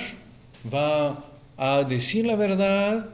[0.72, 1.24] va
[1.56, 3.10] a decir la verdad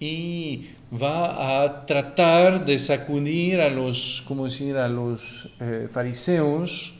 [0.00, 6.94] y va a tratar de sacudir a los, ¿cómo decir?, a los eh, fariseos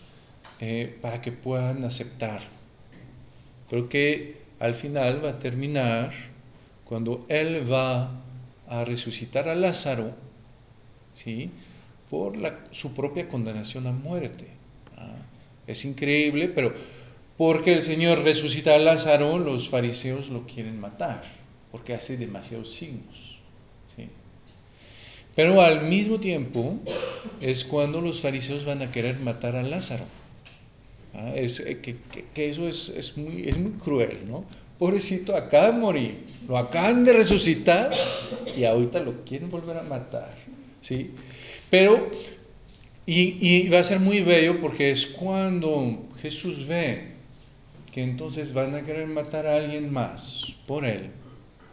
[0.60, 2.42] eh, para que puedan aceptar.
[3.68, 6.12] Pero que al final va a terminar
[6.84, 8.10] cuando Él va
[8.68, 10.12] a resucitar a Lázaro,
[11.16, 11.50] ¿sí?
[12.08, 12.34] por
[12.70, 14.46] su propia condenación a muerte.
[14.98, 15.16] ¿ah?
[15.66, 16.72] Es increíble, pero
[17.36, 21.22] porque el Señor resucita a Lázaro, los fariseos lo quieren matar,
[21.70, 23.32] porque hace demasiados signos.
[25.34, 26.78] Pero al mismo tiempo
[27.40, 30.04] es cuando los fariseos van a querer matar a Lázaro.
[31.14, 31.32] ¿ah?
[31.34, 34.44] Es, eh, que, eso es, muy, es muy cruel, ¿no?
[34.78, 37.92] Pobrecito, acaba de morir, lo acaban de resucitar
[38.56, 40.30] y ahorita lo quieren volver a matar.
[40.80, 41.12] ¿sí?
[41.70, 42.10] Pero,
[43.06, 47.11] y, va a ser muy bello porque es cuando Jesús ve
[47.92, 51.10] que entonces van a querer matar a alguien más por él,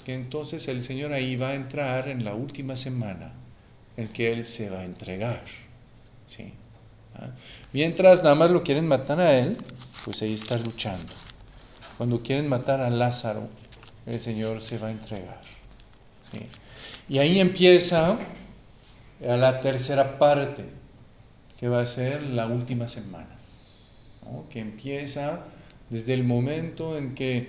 [0.05, 3.31] que entonces el Señor ahí va a entrar en la última semana
[3.95, 5.41] en que Él se va a entregar.
[6.27, 6.53] ¿sí?
[7.15, 7.27] ¿Ah?
[7.73, 9.57] Mientras nada más lo quieren matar a Él,
[10.05, 11.13] pues ahí está luchando.
[11.97, 13.47] Cuando quieren matar a Lázaro,
[14.05, 15.41] el Señor se va a entregar.
[16.31, 16.39] ¿sí?
[17.09, 18.17] Y ahí empieza
[19.27, 20.63] a la tercera parte,
[21.59, 23.35] que va a ser la última semana,
[24.49, 25.43] que empieza
[25.89, 27.47] desde el momento en que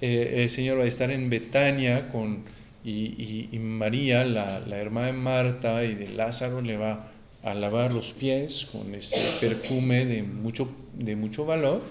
[0.00, 2.42] eh, el Señor va a estar en Betania con,
[2.84, 7.06] y, María, la, hermana de Marta y de Lázaro, le va
[7.42, 11.82] a lavar los pies con ese perfume de mucho, de mucho valor.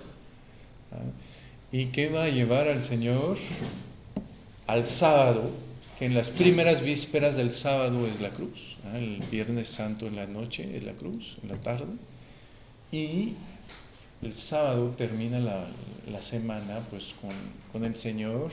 [1.72, 3.38] ¿Y que va a llevar al Señor
[4.66, 5.50] al sábado
[6.00, 10.28] que en las primeras vísperas del sábado es la cruz, el viernes santo en la
[10.28, 11.92] noche es la cruz, en la tarde,
[12.92, 13.34] y
[14.22, 17.16] el sábado termina la, semana pues
[17.72, 18.52] con, el Señor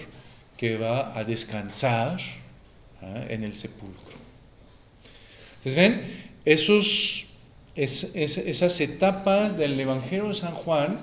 [0.57, 2.19] que va a descansar
[3.29, 4.17] en el sepulcro.
[5.65, 6.03] Entonces ven,
[7.75, 10.99] esas etapas del Evangelio de San Juan,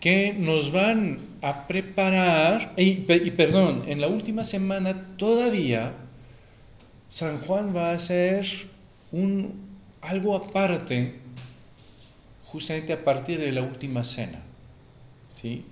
[0.00, 2.94] que nos van a preparar, y,
[3.32, 5.92] perdón, en la última semana todavía
[7.10, 8.46] San Juan va a hacer
[9.12, 9.52] un,
[10.00, 11.19] algo aparte,
[12.52, 14.40] justamente a partir de la última cena.
[15.36, 15.64] ¿sí?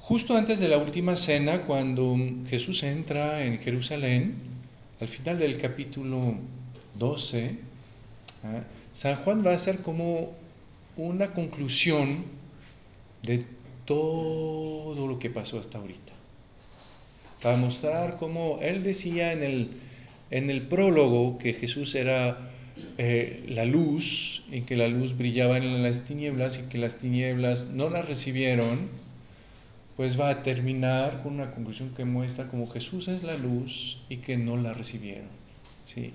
[0.00, 2.16] Justo antes de la última cena, cuando
[2.48, 4.34] Jesús entra en Jerusalén,
[5.00, 6.34] al final del capítulo
[6.94, 7.58] 12,
[8.44, 8.62] ¿ah?
[8.92, 10.32] San Juan va a hacer como
[10.96, 12.24] una conclusión
[13.22, 13.44] de
[13.86, 16.12] todo lo que pasó hasta ahorita.
[17.42, 19.70] Para mostrar cómo él decía en el,
[20.30, 22.51] en el prólogo que Jesús era
[22.98, 27.68] eh, la luz y que la luz brillaba en las tinieblas y que las tinieblas
[27.68, 28.88] no las recibieron,
[29.96, 34.18] pues va a terminar con una conclusión que muestra cómo Jesús es la luz y
[34.18, 35.28] que no la recibieron.
[35.86, 36.12] ¿sí?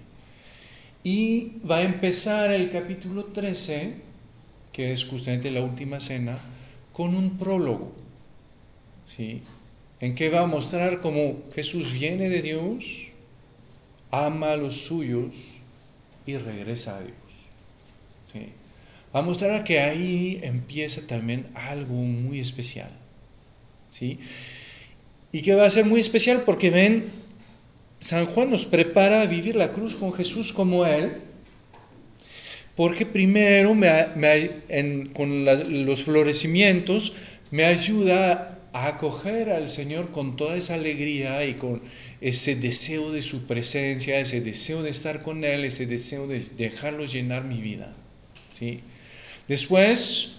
[1.03, 3.95] Y va a empezar el capítulo 13,
[4.73, 6.37] que es justamente la última cena,
[6.93, 7.93] con un prólogo,
[9.15, 9.41] ¿sí?
[9.99, 13.07] en que va a mostrar cómo Jesús viene de Dios,
[14.11, 15.33] ama a los suyos
[16.27, 17.15] y regresa a Dios.
[18.33, 18.49] ¿sí?
[19.15, 22.91] Va a mostrar que ahí empieza también algo muy especial.
[23.91, 24.19] ¿sí?
[25.31, 27.05] Y que va a ser muy especial porque ven,
[27.99, 31.13] San Juan nos prepara a vivir la cruz con Jesús como Él,
[32.75, 33.75] Porque primero
[35.13, 37.13] con los florecimientos
[37.49, 41.81] me ayuda a acoger al Señor con toda esa alegría y con
[42.21, 47.05] ese deseo de su presencia, ese deseo de estar con Él, ese deseo de dejarlo
[47.05, 47.93] llenar mi vida.
[48.57, 48.79] ¿sí?
[49.47, 50.37] Después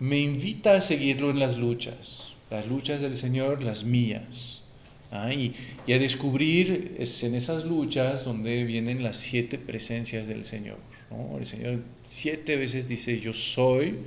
[0.00, 4.62] me invita a seguirlo en las luchas, las luchas del Señor, las mías.
[5.12, 5.32] ¿ah?
[5.32, 5.54] Y,
[5.92, 10.78] a descubrir es en esas luchas donde vienen las siete presencias del Señor.
[11.38, 13.98] El Señor siete veces dice yo soy,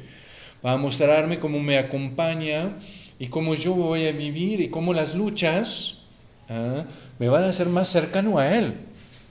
[0.66, 2.78] va a mostrarme cómo me acompaña
[3.20, 6.05] y cómo yo voy a vivir y cómo las luchas
[6.50, 6.84] ¿ah?
[7.20, 8.76] me van a hacer más cercano a Él.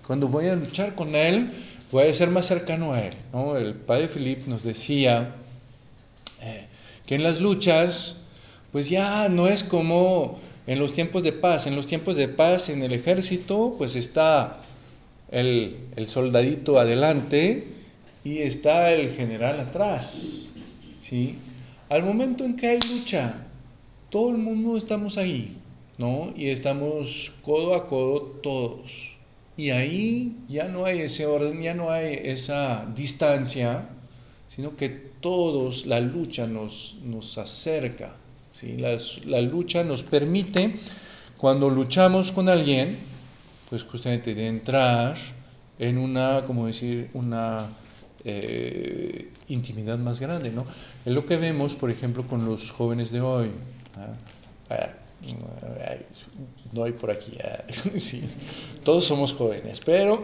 [0.06, 1.48] Cuando voy a luchar con Él,
[1.90, 3.14] voy a ser más cercano a Él.
[3.56, 5.34] El padre Philip nos decía
[6.42, 6.66] eh,
[7.06, 8.22] que en las luchas,
[8.72, 11.66] pues ya no es como en los tiempos de paz.
[11.66, 14.60] En los tiempos de paz en el ejército, pues está
[15.30, 17.66] el, soldadito adelante
[18.24, 20.46] y está el general atrás.
[21.00, 21.36] ¿sí?
[21.88, 23.34] Al momento en que hay lucha,
[24.10, 25.56] todo el mundo estamos ahí.
[25.98, 26.32] ¿No?
[26.36, 29.14] Y estamos codo a codo todos.
[29.56, 33.86] Y ahí ya no hay ese orden, ya no hay esa distancia,
[34.48, 38.12] sino que todos, la lucha nos, nos acerca.
[38.52, 38.76] ¿sí?
[38.76, 40.74] La, lucha nos permite,
[41.36, 42.96] cuando luchamos con alguien,
[43.70, 45.16] pues justamente de entrar
[45.78, 47.58] en una, como decir, una
[48.24, 50.66] eh, intimidad más grande, ¿no?
[51.04, 53.50] Es lo que vemos, por ejemplo, con los jóvenes de hoy.
[53.96, 54.14] ¿ah?
[56.72, 57.32] No hay por aquí,
[58.84, 60.20] todos somos jóvenes, pero,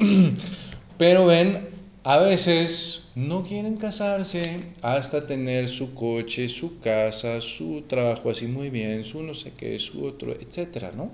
[0.98, 1.68] pero ven,
[2.02, 8.70] a veces no quieren casarse hasta tener su coche, su casa, su trabajo así muy
[8.70, 11.10] bien, su no sé qué, su otro, etcétera, ¿no?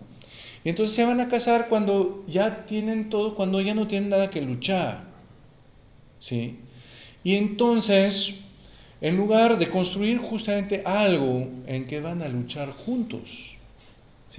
[0.64, 4.30] Y entonces se van a casar cuando ya tienen todo, cuando ya no tienen nada
[4.30, 5.04] que luchar,
[6.18, 6.56] ¿sí?
[7.22, 8.40] Y entonces,
[9.00, 13.45] en lugar de construir justamente algo en que van a luchar juntos,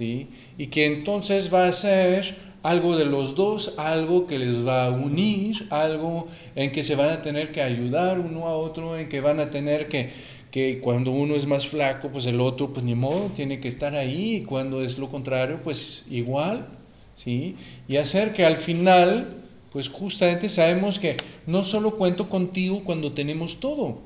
[0.00, 4.90] y que entonces va a ser algo de los dos, algo que les va a
[4.90, 9.20] unir, algo en que se van a tener que ayudar uno a otro, en que
[9.20, 10.10] van a tener que,
[10.50, 13.94] que cuando uno es más flaco, pues el otro, pues ni modo, tiene que estar
[13.94, 16.66] ahí, y cuando es lo contrario, pues igual,
[17.14, 17.56] ¿sí?
[17.86, 19.26] Y hacer que al final,
[19.72, 23.98] pues justamente sabemos que no solo cuento contigo cuando tenemos todo,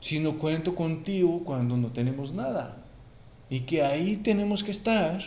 [0.00, 2.85] sino cuento contigo cuando no tenemos nada
[3.48, 5.20] y que ahí tenemos que estar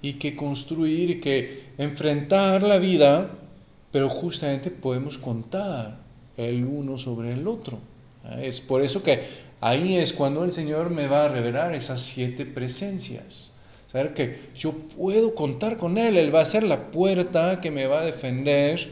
[0.00, 3.30] y que construir y que enfrentar la vida,
[3.92, 5.96] pero justamente podemos contar
[6.36, 7.78] el uno sobre el otro.
[8.40, 9.20] Es por eso que
[9.60, 13.52] ahí es cuando el Señor me va a revelar esas siete presencias.
[13.90, 17.86] Saber que yo puedo contar con Él, Él va a ser la puerta que me
[17.86, 18.88] va a defender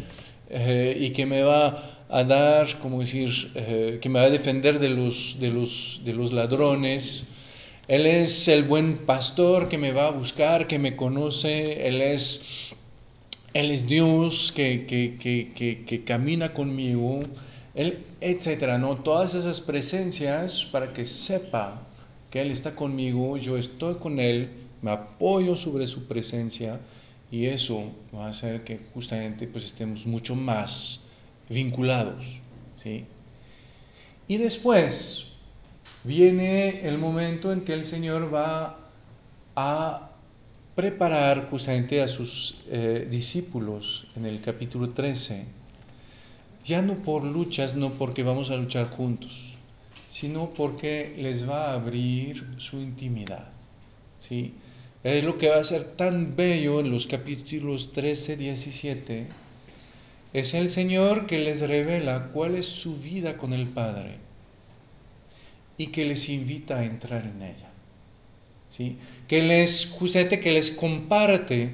[0.51, 4.79] eh, y que me va a dar, como decir, eh, que me va a defender
[4.79, 7.29] de los, de los, de los ladrones,
[7.91, 11.89] él es el buen pastor que me va a buscar, que me conoce.
[11.89, 12.71] Él es,
[13.53, 17.19] él es Dios que, que, camina conmigo.
[17.75, 18.95] Él, etcétera, ¿no?
[18.99, 21.83] Todas esas presencias para que sepa
[22.31, 24.51] que Él está conmigo, yo estoy con Él,
[24.83, 26.79] me apoyo sobre su presencia
[27.33, 27.83] y eso
[28.15, 31.07] va a hacer que justamente pues estemos mucho más
[31.49, 32.39] vinculados,
[32.81, 33.05] ¿sí?
[34.29, 35.30] Y después,
[36.05, 38.79] viene el momento en que el Señor va
[39.55, 40.11] a
[40.75, 45.45] preparar justamente a sus eh, discípulos en el capítulo 13,
[46.65, 49.57] ya no por luchas, no porque vamos a luchar juntos,
[50.09, 53.49] sino porque les va a abrir su intimidad.
[54.19, 54.55] ¿sí?
[55.05, 59.27] Es lo que va a ser tan bello en los capítulos 13, 17.
[60.33, 64.30] Es el Señor que les revela cuál es su vida con el Padre
[65.81, 67.71] y que les invita a entrar en ella.
[68.69, 68.99] ¿sí?
[69.27, 71.71] Que les, justamente que les comparte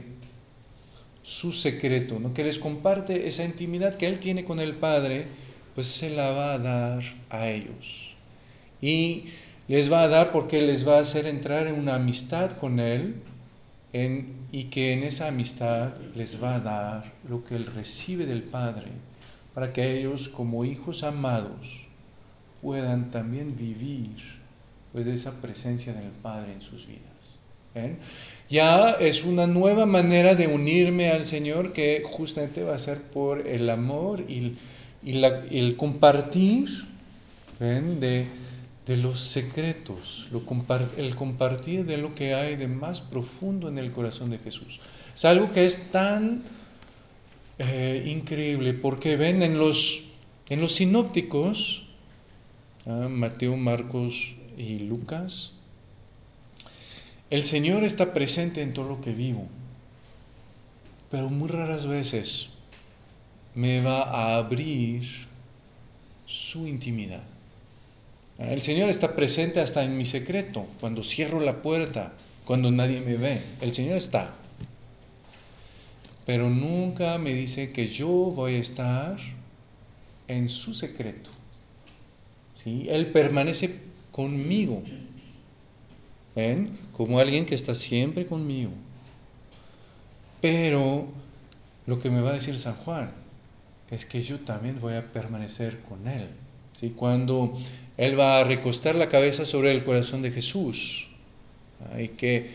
[1.24, 2.32] su secreto, ¿no?
[2.32, 5.26] que les comparte esa intimidad que Él tiene con el Padre,
[5.74, 8.14] pues se la va a dar a ellos.
[8.80, 9.24] Y
[9.66, 13.16] les va a dar porque les va a hacer entrar en una amistad con Él
[13.92, 18.44] en, y que en esa amistad les va a dar lo que Él recibe del
[18.44, 18.86] Padre,
[19.52, 21.85] para que ellos como hijos amados
[22.62, 24.10] puedan también vivir
[24.92, 27.16] pues esa presencia del Padre en sus vidas.
[28.48, 33.46] Ya es una nueva manera de unirme al Señor que justamente va a ser por
[33.46, 34.56] el amor y,
[35.04, 36.68] el compartir
[37.58, 38.26] de,
[38.86, 40.28] los secretos,
[40.96, 44.80] el compartir de lo que hay de más profundo en el corazón de Jesús.
[45.14, 46.42] Es algo que es tan
[47.58, 50.04] eh, increíble porque ven en los
[50.48, 51.85] En los sinópticos,
[52.86, 55.52] ah, Mateo, Marcos y Lucas,
[57.30, 59.46] el Señor está presente en todo lo que vivo,
[61.10, 62.50] pero muy raras veces
[63.54, 65.04] me va a abrir
[66.26, 67.22] su intimidad.
[68.38, 72.12] El Señor está presente hasta en mi secreto, cuando cierro la puerta,
[72.44, 73.40] cuando nadie me ve.
[73.62, 74.30] El Señor está.
[76.26, 79.16] Pero nunca me dice que yo voy a estar
[80.28, 81.30] en su secreto.
[82.56, 82.86] ¿Sí?
[82.88, 83.70] Él permanece
[84.10, 84.82] conmigo.
[86.34, 86.76] ¿Ven?
[86.96, 88.72] Como alguien que está siempre conmigo.
[90.40, 91.06] Pero
[91.86, 93.10] lo que me va a decir San Juan
[93.90, 96.26] es que yo también voy a permanecer con Él.
[96.72, 96.92] ¿Sí?
[96.96, 97.56] Cuando
[97.96, 101.08] Él va a recostar la cabeza sobre el corazón de Jesús
[101.98, 102.50] y que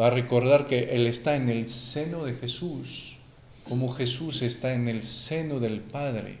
[0.00, 3.18] va a recordar que Él está en el seno de Jesús,
[3.68, 6.38] como Jesús está en el seno del Padre.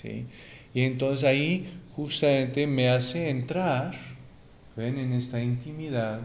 [0.00, 0.26] ¿sí?
[0.74, 3.94] Y entonces ahí justamente me hace entrar
[4.76, 4.98] ¿ven?
[4.98, 6.20] en esta intimidad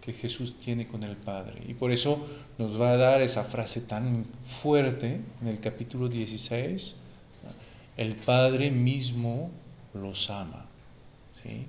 [0.00, 1.60] que Jesús tiene con el Padre.
[1.68, 2.26] Y por eso
[2.58, 6.94] nos va a dar esa frase tan fuerte en el capítulo 16,
[7.96, 9.50] el Padre mismo
[9.94, 10.64] los ama.
[11.42, 11.66] ¿sí?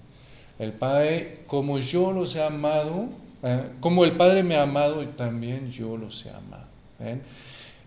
[0.59, 3.09] El Padre, como yo los he amado,
[3.43, 6.67] eh, como el Padre me ha amado, también yo los he amado.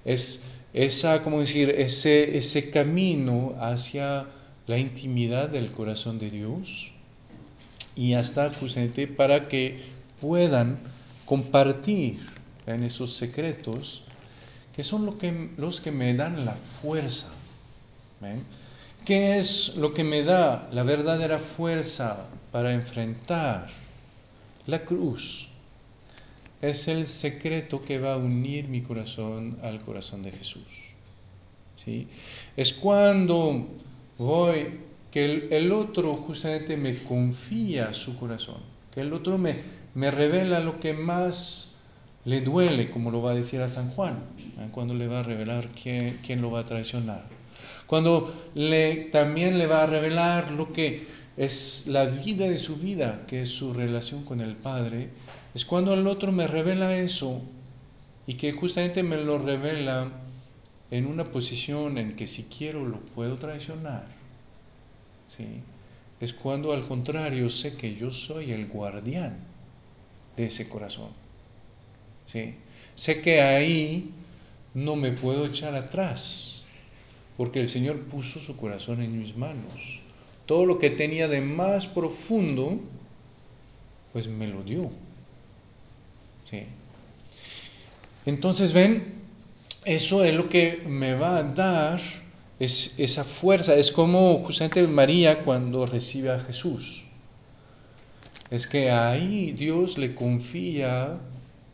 [0.04, 0.44] Es
[0.74, 4.26] esa, como decir, ese, ese camino hacia
[4.66, 6.92] la intimidad del corazón de Dios
[7.94, 9.82] y hasta justamente para que
[10.20, 10.78] puedan
[11.26, 12.20] compartir
[12.66, 14.04] en esos secretos
[14.74, 17.28] que son lo que, los que me dan la fuerza.
[19.04, 23.68] ¿Qué es lo que me da la verdadera fuerza para enfrentar
[24.66, 25.51] la cruz?
[26.62, 30.62] Es el secreto que va a unir mi corazón al corazón de Jesús.
[31.76, 32.08] ¿sí?
[32.56, 33.66] Es cuando
[34.16, 38.62] voy, que el, otro justamente me confía su corazón,
[38.94, 39.56] que el otro me,
[39.94, 41.80] me revela lo que más
[42.24, 44.14] le duele, como lo va a decir a San Juan,
[44.58, 44.68] ¿eh?
[44.70, 47.22] cuando le va a revelar quién, quién lo va a traicionar
[47.92, 51.06] cuando le, también le va a revelar lo que
[51.36, 55.10] es la vida de su vida, que es su relación con el Padre,
[55.54, 57.42] es cuando el otro me revela eso
[58.26, 60.10] y que justamente me lo revela
[60.90, 64.06] en una posición en que si quiero lo puedo traicionar.
[65.28, 65.46] ¿sí?
[66.20, 69.36] Es cuando al contrario sé que yo soy el guardián
[70.36, 71.08] de ese corazón.
[72.26, 72.54] ¿sí?
[72.94, 74.10] Sé que ahí
[74.74, 76.62] no me puedo echar atrás
[77.36, 80.00] porque el Señor puso su corazón en mis manos.
[80.46, 82.78] Todo lo que tenía de más profundo,
[84.12, 84.90] pues me lo dio.
[88.26, 89.04] Entonces, ven,
[89.84, 92.00] eso es lo que me va a dar
[92.58, 93.74] es esa fuerza.
[93.74, 97.04] Es como justamente María cuando recibe a Jesús.
[98.50, 101.18] Es que ahí Dios le confía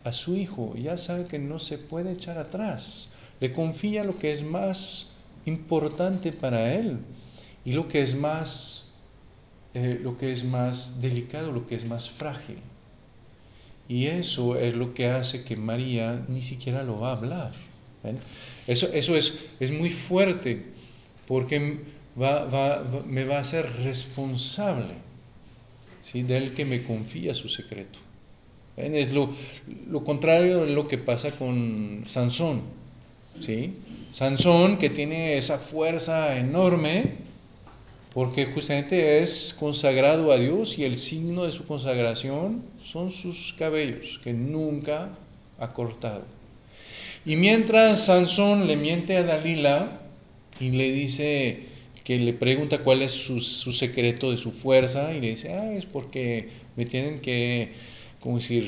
[0.04, 0.74] a su hijo.
[0.76, 3.10] Ya sabe que no se puede echar atrás.
[3.40, 6.98] Le confía lo que es más importante para él
[7.64, 8.94] y lo que es más
[9.74, 12.58] eh, lo que es más delicado, lo que es más frágil.
[13.88, 17.50] Y eso es lo que hace que María ni siquiera lo va a hablar.
[18.66, 20.62] Eso, es, muy fuerte
[21.26, 21.80] porque
[22.16, 24.94] me va a hacer responsable
[26.02, 26.22] ¿sí?
[26.22, 27.98] del que me confía su secreto.
[28.76, 29.30] Es lo,
[29.90, 32.62] lo contrario de lo que pasa con Sansón.
[33.40, 33.74] ¿sí?
[34.12, 37.12] Sansón, que tiene esa fuerza enorme,
[38.14, 44.20] porque justamente es consagrado a Dios y el signo de su consagración son sus cabellos,
[44.24, 45.10] que nunca
[45.58, 46.24] ha cortado.
[47.26, 50.00] Y mientras Sansón le miente a Dalila
[50.60, 51.68] y le dice
[52.08, 55.84] que le pregunta cuál es su, secreto de su fuerza, y le dice, ah, es
[55.84, 57.72] porque me tienen que,
[58.20, 58.66] como decir,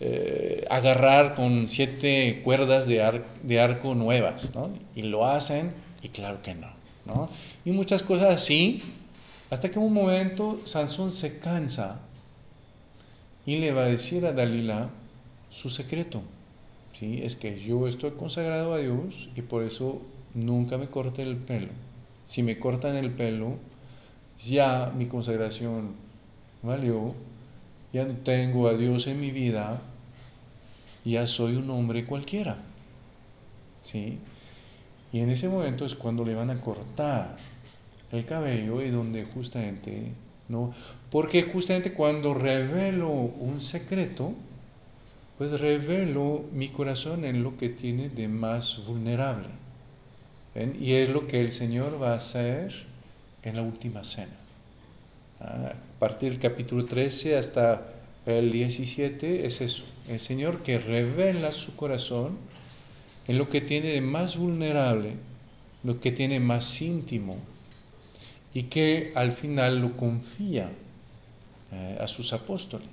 [0.00, 3.02] eh, agarrar con siete cuerdas de,
[3.60, 4.48] arco nuevas.
[4.96, 5.72] Y lo hacen
[6.02, 6.68] y claro que no,
[7.64, 8.82] Y muchas cosas así,
[9.50, 12.00] hasta que un momento Sansón se cansa
[13.46, 14.90] y le va a decir a Dalila
[15.50, 16.20] su secreto,
[16.92, 17.20] ¿sí?
[17.22, 20.02] Es que yo estoy consagrado a Dios y por eso
[20.34, 21.68] nunca me corté el pelo.
[22.26, 23.54] Si me cortan el pelo,
[24.46, 25.92] ya mi consagración
[26.62, 27.14] valió
[27.92, 29.80] ya no tengo a Dios en mi vida,
[31.04, 32.56] ya soy un hombre cualquiera.
[33.82, 34.18] ¿Sí?
[35.12, 37.36] Y en ese momento es cuando le van a cortar
[38.12, 40.12] el cabello y donde justamente,
[40.48, 40.74] ¿no?
[41.10, 44.32] Porque justamente cuando revelo un secreto,
[45.38, 49.48] pues revelo mi corazón en lo que tiene de más vulnerable.
[50.80, 52.72] Y es lo que el Señor va a hacer
[53.44, 54.34] en la última cena.
[55.40, 57.92] Ah, a partir del capítulo 13 hasta
[58.26, 62.36] el 17 es eso, el Señor que revela su corazón
[63.28, 65.12] en lo que tiene de más vulnerable,
[65.84, 67.36] lo que tiene más íntimo
[68.54, 70.70] y que al final lo confía
[71.70, 72.88] eh, a sus apóstoles.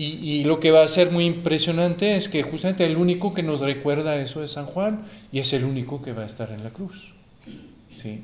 [0.00, 3.58] Y, lo que va a ser muy impresionante es que justamente el único que nos
[3.58, 5.02] recuerda eso es San Juan
[5.32, 7.14] y es el único que va a estar en la cruz.
[7.96, 8.22] ¿sí?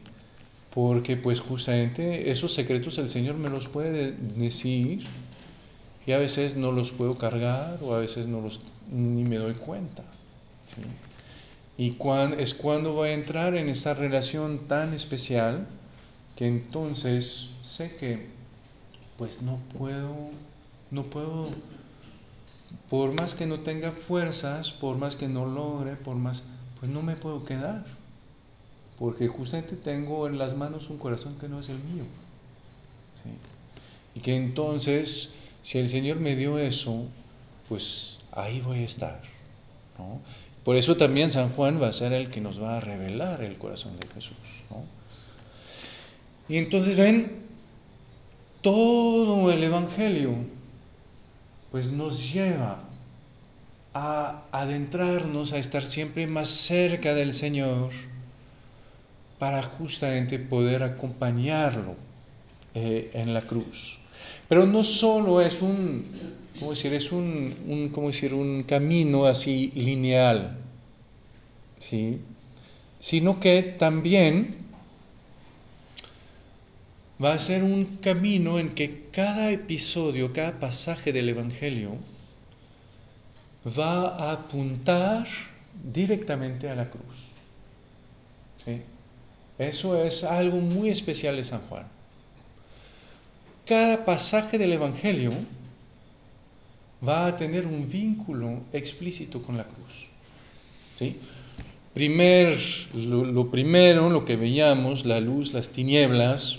[0.73, 5.05] Porque pues justamente esos secretos el Señor me los puede decir
[6.07, 9.55] y a veces no los puedo cargar o a veces no los ni me doy
[9.55, 10.05] cuenta.
[11.77, 11.97] Y
[12.39, 15.67] es cuando voy a entrar en esa relación tan especial
[16.37, 18.27] que entonces sé que
[19.17, 20.31] pues no puedo
[20.95, 21.49] no puedo,
[22.89, 26.45] por más que no tenga fuerzas, por más que no logre, por más,
[26.79, 27.85] pues no me puedo quedar.
[28.99, 32.05] Porque justamente tengo en las manos un corazón que no es el mío.
[34.15, 35.34] Y que entonces,
[35.65, 37.07] si el Señor me dio eso,
[37.71, 39.19] pues ahí voy a estar.
[40.63, 43.57] Por eso también San Juan va a ser el que nos va a revelar el
[43.57, 44.37] corazón de Jesús.
[46.51, 47.33] Y entonces ven,
[48.61, 50.35] todo el Evangelio
[51.71, 52.81] pues nos lleva
[53.95, 57.91] a adentrarnos, a estar siempre más cerca del Señor
[59.39, 61.97] para justamente poder acompañarlo
[62.75, 64.04] eh, en la cruz.
[64.49, 66.05] Pero no solo es un,
[66.59, 66.95] ¿cómo decir?
[66.95, 68.35] Es un, un, decir?
[68.35, 70.59] un camino así lineal,
[71.79, 72.19] ¿sí?
[73.01, 74.57] sino que también
[77.23, 81.97] va a ser un camino en que cada episodio, cada pasaje del Evangelio
[83.79, 85.27] va a apuntar
[85.93, 87.05] directamente a la cruz.
[89.59, 91.87] Eso es algo muy especial de San Juan.
[93.67, 95.31] Cada pasaje del Evangelio
[97.07, 100.09] va a tener un vínculo explícito con la cruz.
[101.93, 102.59] Primer,
[102.95, 106.59] lo primero, lo que veíamos, la luz, las tinieblas,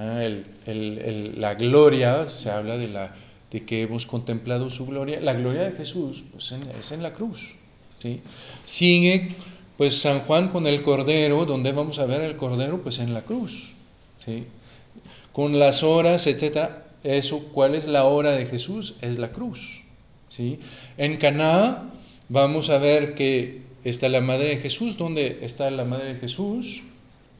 [0.00, 0.22] Ah,
[0.66, 3.12] la gloria, se habla de, la,
[3.50, 5.20] de que hemos contemplado su gloria.
[5.20, 7.56] La gloria de Jesús pues, es en la cruz.
[7.98, 8.20] ¿sí?
[8.64, 9.28] Sigue
[9.76, 13.22] pues San Juan con el Cordero, donde vamos a ver el Cordero pues en la
[13.22, 13.72] cruz.
[14.24, 14.44] ¿sí?
[15.38, 16.82] Con las horas, etcétera.
[17.04, 18.96] Eso, ¿cuál es la hora de Jesús?
[19.02, 19.84] Es la cruz.
[20.28, 20.58] ¿sí?
[20.96, 21.84] En Caná
[22.28, 24.96] vamos a ver que está la madre de Jesús.
[24.96, 26.82] ¿Dónde está la madre de Jesús?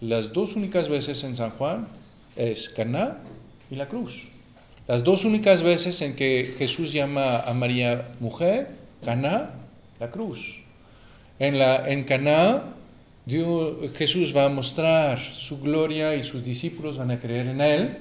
[0.00, 1.88] Las dos únicas veces en San Juan
[2.36, 3.18] es Caná
[3.68, 4.28] y la cruz.
[4.86, 8.68] Las dos únicas veces en que Jesús llama a María mujer,
[9.04, 9.54] Caná,
[9.98, 10.62] la cruz.
[11.40, 12.62] En, la, en Caná,
[13.28, 17.98] Dios, Jesús va a mostrar su gloria y sus discípulos van a creer en él.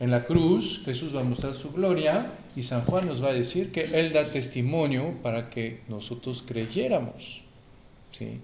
[0.00, 3.32] En la cruz, Jesús va a mostrar su gloria y San Juan nos va a
[3.32, 7.44] decir que él da testimonio para que nosotros creyéramos.
[8.10, 8.40] ¿sí?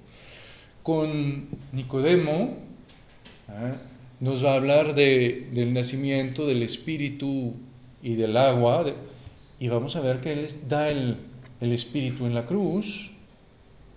[0.85, 2.57] Con Nicodemo,
[3.49, 3.73] ¿eh?
[4.21, 7.53] nos va a hablar de, del nacimiento del espíritu
[8.01, 8.95] y del agua,
[9.59, 11.17] y vamos a ver que Él da el,
[11.61, 13.16] espíritu en la cruz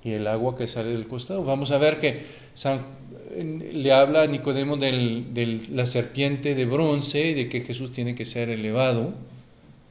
[0.03, 1.43] y el agua que sale del costado.
[1.43, 2.25] Vamos a ver que
[3.73, 8.49] le habla a Nicodemo de la serpiente de bronce de que Jesús tiene que ser
[8.49, 9.13] elevado,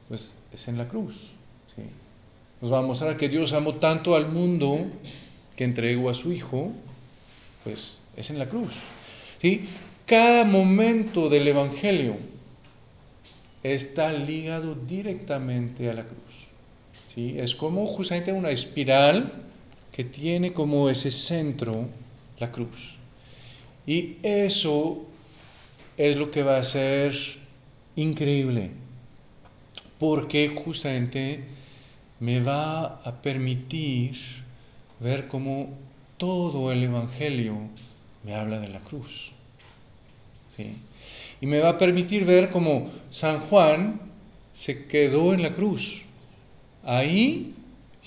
[0.07, 1.35] pues es en la cruz.
[2.61, 4.79] Nos va a mostrar que Dios amó tanto al mundo
[5.55, 6.71] que entregó a su Hijo,
[7.63, 8.73] pues es en la cruz.
[9.41, 9.67] ¿sí?
[10.05, 12.15] Cada momento del Evangelio
[13.63, 16.49] está ligado directamente a la cruz.
[17.07, 17.35] ¿sí?
[17.37, 19.31] Es como justamente una espiral
[19.99, 21.85] que tiene como ese centro
[22.39, 22.95] la cruz.
[23.85, 25.05] Y eso
[25.97, 27.13] es lo que va a ser
[27.97, 28.71] increíble,
[29.99, 31.43] porque justamente
[32.21, 34.15] me va a permitir
[35.01, 35.67] ver cómo
[36.15, 37.57] todo el Evangelio
[38.23, 39.33] me habla de la cruz.
[41.41, 43.99] Y me va a permitir ver cómo San Juan
[44.53, 46.05] se quedó en la cruz.
[46.85, 47.53] Ahí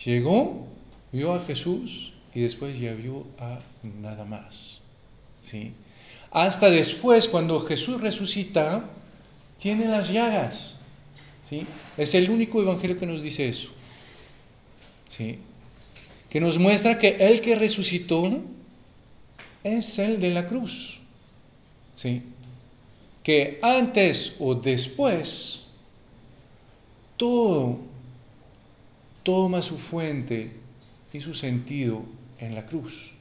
[0.06, 0.71] llegó,
[1.12, 3.58] vio a Jesús y después ya vio a
[4.00, 4.78] nada más.
[5.42, 5.72] ¿sí?
[6.30, 8.84] Hasta después, cuando Jesús resucita,
[9.58, 10.80] tiene las llagas.
[11.48, 11.66] ¿sí?
[11.96, 13.68] Es el único evangelio que nos dice eso.
[15.08, 15.38] ¿sí?
[16.30, 18.40] Que nos muestra que el que resucitó
[19.62, 21.00] es el de la cruz.
[21.96, 22.22] ¿sí?
[23.22, 25.68] que antes o después
[27.16, 27.78] todo
[29.22, 30.50] toma su fuente
[31.12, 32.02] y su sentido
[32.38, 33.12] en la cruz.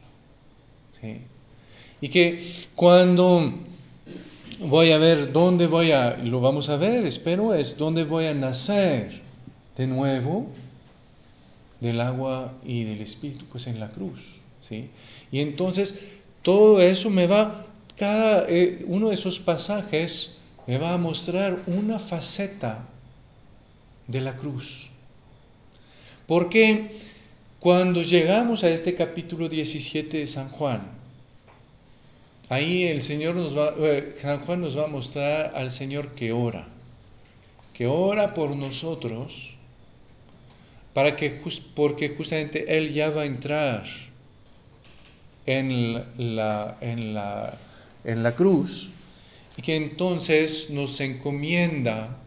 [2.00, 2.44] Y que
[2.76, 3.54] cuando
[4.60, 8.34] voy a ver dónde voy a, lo vamos a ver, espero, es dónde voy a
[8.34, 9.22] nacer
[9.78, 10.48] de nuevo
[11.80, 14.42] del agua y del Espíritu, pues en la cruz.
[14.68, 14.90] ¿sí?
[15.32, 16.00] Y entonces
[16.44, 17.66] todo eso me va,
[17.98, 20.38] cada eh, uno de esos pasajes
[20.68, 22.86] me va a mostrar una faceta
[24.08, 24.92] de la cruz.
[26.28, 27.00] Porque
[27.62, 30.82] cuando llegamos a este capítulo 17 de San Juan,
[32.50, 36.32] ahí el Señor nos va, eh, San Juan nos va a mostrar al Señor que
[36.32, 36.68] ora,
[37.76, 39.58] que ora por nosotros,
[40.96, 41.40] para que
[41.76, 43.84] porque justamente Él ya va a entrar
[45.46, 47.60] en la, en la,
[48.04, 48.90] en la cruz
[49.56, 52.18] y que entonces nos encomienda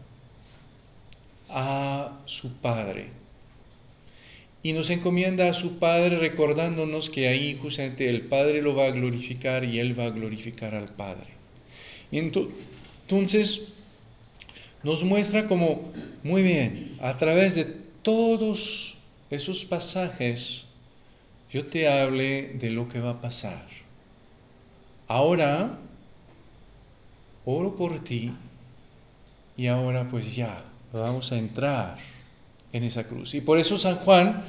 [1.49, 3.24] a su Padre.
[4.65, 8.89] Y nos encomienda a su Padre recordándonos que ahí justamente el Padre lo va a
[8.89, 11.27] glorificar y Él va a glorificar al Padre.
[12.11, 13.75] Y entonces
[14.81, 15.93] nos muestra como,
[16.23, 17.65] muy bien, a través de
[18.01, 18.97] todos
[19.29, 20.65] esos pasajes,
[21.51, 23.67] yo te hable de lo que va a pasar.
[25.07, 25.77] Ahora,
[27.45, 28.31] oro por ti
[29.57, 32.14] y ahora pues ya, vamos a entrar
[32.75, 33.33] en esa cruz.
[33.35, 34.43] Y por eso San Juan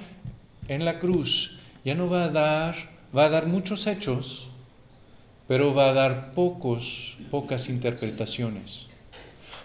[0.66, 2.74] en la cruz ya no va a dar,
[3.16, 4.48] va a dar muchos hechos,
[5.46, 8.86] pero va a dar pocos, pocas interpretaciones.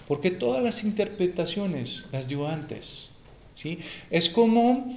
[0.07, 3.09] Porque todas las interpretaciones las dio antes.
[3.55, 3.79] ¿sí?
[4.11, 4.95] Es como,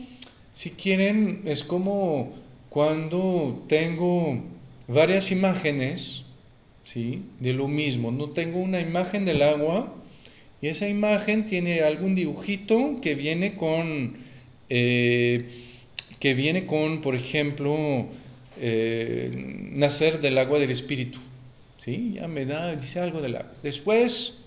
[0.55, 2.35] si quieren, es como
[2.69, 4.43] cuando tengo
[4.89, 6.25] varias imágenes
[6.85, 7.23] ¿sí?
[7.41, 8.12] de lo mismo.
[8.12, 9.91] No tengo una imagen del agua
[10.65, 14.17] y esa imagen tiene algún dibujito que viene con,
[14.71, 15.47] eh,
[16.19, 18.07] que viene con, por ejemplo,
[18.59, 19.31] eh,
[19.73, 21.19] nacer del agua del Espíritu.
[21.77, 22.15] ¿Sí?
[22.15, 23.53] Ya me da, dice algo del agua.
[23.62, 24.47] Después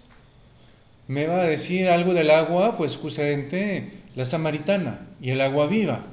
[1.07, 3.84] me va a decir algo del agua, pues justamente
[4.15, 6.03] la samaritana y el agua viva,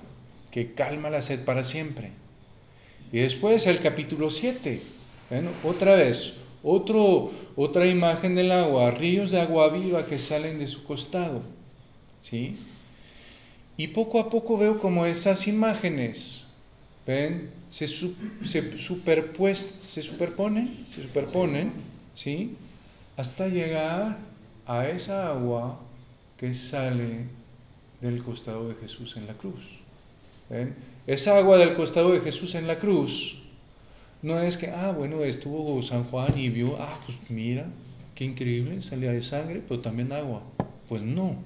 [0.51, 2.11] que calma la sed para siempre.
[3.11, 4.83] Y después el capítulo 7,
[5.31, 10.67] bueno, otra vez, otro, otra imagen del agua, ríos de agua viva que salen de
[10.67, 11.43] su costado.
[12.23, 12.57] ¿sí?
[13.77, 16.47] Y poco a poco veo como esas imágenes,
[17.07, 17.51] ¿ven?
[17.71, 21.73] Se, superpues, se superponen, se superponen,
[22.15, 22.57] ¿sí?
[23.17, 24.17] Hasta llegar
[24.67, 25.81] a esa agua
[26.39, 27.27] que sale
[28.01, 29.81] del costado de Jesús en la cruz.
[31.07, 33.44] Esa agua del costado de Jesús en la cruz
[34.25, 37.67] no es que, ah, bueno, estuvo San Juan y vio, ah, pues mira,
[38.15, 40.43] qué increíble, salía de sangre, pero también agua.
[40.89, 41.37] Pues no,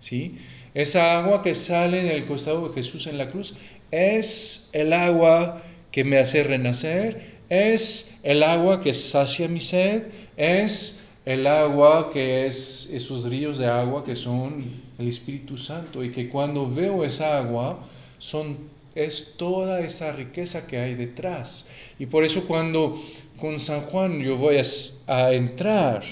[0.00, 0.36] ¿sí?
[0.74, 3.54] Esa agua que sale del costado de Jesús en la cruz
[3.90, 11.08] es el agua que me hace renacer, es el agua que sacia mi sed, es
[11.24, 14.62] el agua que es esos ríos de agua que son
[14.98, 17.78] el Espíritu Santo y que cuando veo esa agua
[18.18, 18.58] son
[18.94, 21.66] es toda esa riqueza que hay detrás.
[22.00, 22.98] Y por eso cuando
[23.38, 26.02] con San Juan yo voy a, entrar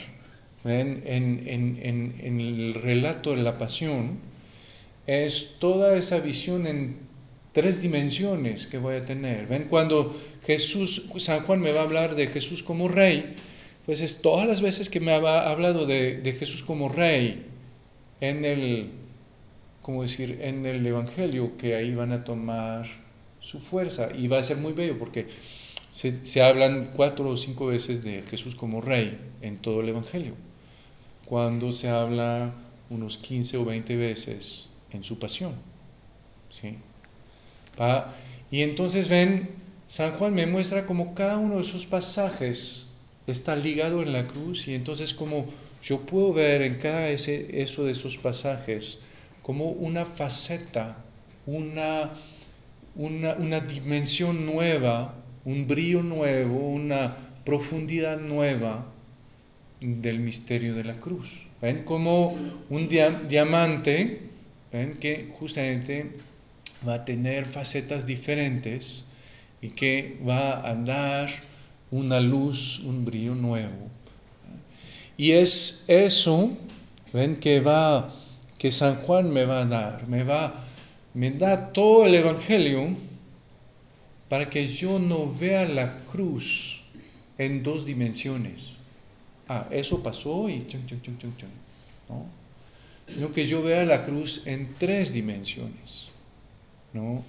[0.67, 1.03] en,
[2.23, 4.19] el relato de la pasión,
[5.07, 6.97] es toda esa visión en
[7.53, 9.47] tres dimensiones que voy a tener.
[9.47, 9.65] ¿Ven?
[9.71, 10.15] Cuando
[10.45, 13.35] Jesús, San Juan me va a hablar de Jesús como rey,
[13.87, 17.47] pues es todas las veces que me ha hablado de, Jesús como rey
[18.21, 18.91] en el,
[19.81, 22.85] como decir, en el Evangelio, que ahí van a tomar
[23.41, 25.27] su fuerza y va a ser muy bello porque
[25.91, 30.35] se, hablan cuatro o cinco veces de Jesús como rey en todo el Evangelio,
[31.25, 32.53] cuando se habla
[32.91, 35.53] unos 15 o 20 veces en su pasión.
[36.51, 36.77] ¿sí?
[38.51, 39.51] Y entonces ven,
[39.89, 42.89] San Juan me muestra como cada uno de esos pasajes
[43.27, 45.47] está ligado en la cruz y entonces como
[45.83, 49.01] yo puedo ver en cada ese, eso de esos pasajes
[49.43, 50.97] como una faceta,
[51.47, 52.11] una,
[52.97, 55.15] una, una dimensión nueva
[55.49, 58.85] un brillo nuevo, una profundidad nueva
[59.81, 61.47] del misterio de la cruz.
[61.63, 61.85] ¿Ven?
[61.85, 62.37] Como
[62.69, 64.21] un diamante,
[64.71, 64.99] ¿ven?
[65.01, 66.13] Que justamente
[66.87, 69.07] va a tener facetas diferentes
[69.63, 71.31] y que va a dar
[71.91, 73.89] una luz, un brillo nuevo.
[75.17, 76.51] Y es eso,
[77.15, 78.15] ven que va,
[78.59, 80.63] que San Juan me va a dar, me va,
[81.15, 83.08] me da todo el evangelio
[84.29, 86.83] para que yo no vea la cruz
[87.39, 88.75] en dos dimensiones.
[89.49, 91.33] Ah, eso pasó y chung, chung, chung,
[92.09, 92.27] ¿no?
[93.09, 96.09] Sino que yo vea la cruz en tres dimensiones,
[96.93, 97.25] ¿no?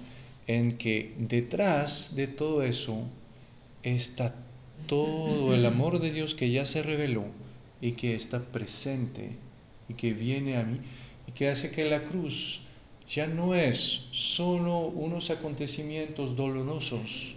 [0.48, 3.04] En que detrás de todo eso
[3.84, 4.36] está
[4.88, 7.24] todo el amor de Dios que ya se reveló
[7.80, 9.30] y que está presente
[9.88, 10.80] y que viene a mí
[11.28, 12.62] y que hace que la cruz
[13.10, 17.34] ya no es solo unos acontecimientos dolorosos,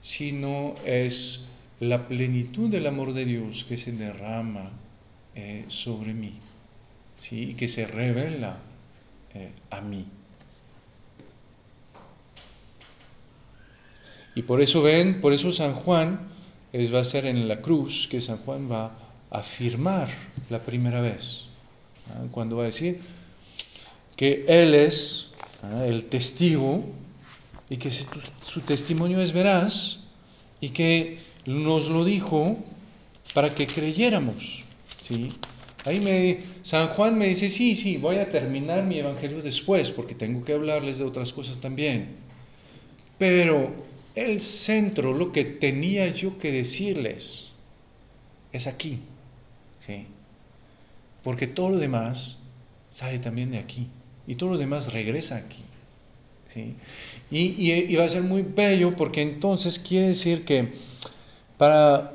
[0.00, 1.50] sino es
[1.80, 4.70] la plenitud del amor de Dios que se derrama
[5.34, 6.32] eh, sobre mí
[7.18, 7.50] ¿sí?
[7.50, 8.56] y que se revela
[9.34, 10.06] eh, a mí.
[14.34, 16.20] Y por eso ven, por eso San Juan
[16.72, 18.86] es, va a ser en la cruz que San Juan va
[19.30, 20.08] a afirmar
[20.48, 21.44] la primera vez,
[22.32, 23.00] cuando va a decir
[24.16, 25.34] que Él es
[25.86, 26.84] el testigo
[27.68, 30.04] y que su testimonio es veraz
[30.60, 32.56] y que nos lo dijo
[33.32, 34.64] para que creyéramos.
[35.00, 35.32] ¿sí?
[35.84, 40.14] Ahí me, San Juan me dice, sí, sí, voy a terminar mi evangelio después porque
[40.14, 42.08] tengo que hablarles de otras cosas también.
[43.18, 43.72] Pero
[44.14, 47.52] el centro, lo que tenía yo que decirles,
[48.52, 48.98] es aquí.
[49.84, 50.06] ¿sí?
[51.22, 52.38] Porque todo lo demás
[52.90, 53.88] sale también de aquí.
[54.26, 55.62] Y todo lo demás regresa aquí.
[56.48, 56.74] ¿sí?
[57.30, 60.72] Y, va a ser muy bello porque entonces quiere decir que
[61.58, 62.12] para,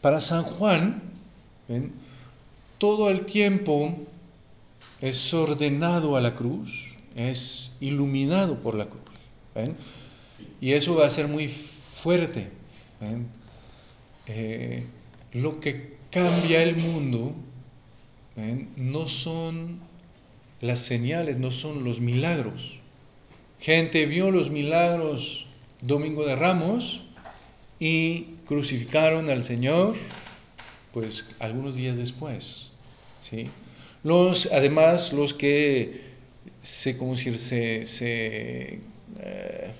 [0.00, 1.02] para San Juan,
[2.78, 3.96] todo el tiempo
[5.00, 9.02] es ordenado a la cruz, es iluminado por la cruz.
[10.60, 12.48] Y eso va a ser muy fuerte.
[14.26, 14.84] Eh,
[15.32, 17.32] lo que cambia el mundo
[18.76, 19.80] no son
[20.62, 22.78] las señales, no son los milagros.
[23.60, 25.46] Gente vio los milagros
[25.82, 27.00] Domingo de Ramos
[27.80, 29.96] y crucificaron al Señor,
[30.92, 32.70] pues algunos días después.
[33.28, 33.44] ¿sí?
[34.04, 36.00] Los, además, los que
[36.62, 36.94] se,
[37.86, 38.78] se,
[39.20, 39.72] eh,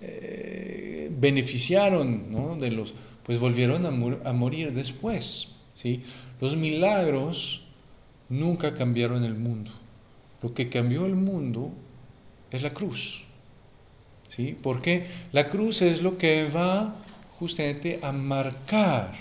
[0.00, 2.94] eh, beneficiaron de los,
[3.24, 5.56] pues volvieron a, morir después.
[5.74, 6.02] ¿sí?
[6.40, 7.64] Los milagros
[8.30, 9.70] nunca cambiaron el mundo.
[10.42, 11.70] Lo que cambió el mundo
[12.50, 13.26] es la cruz.
[14.28, 14.56] ¿sí?
[14.62, 16.94] Porque la cruz es lo que va
[17.38, 19.12] justamente a marcar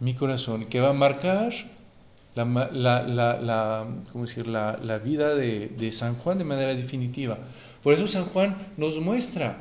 [0.00, 1.52] mi corazón, que va a marcar
[2.34, 2.44] la,
[5.04, 7.38] vida de, de San Juan de manera definitiva.
[7.82, 9.56] Por eso San Juan nos muestra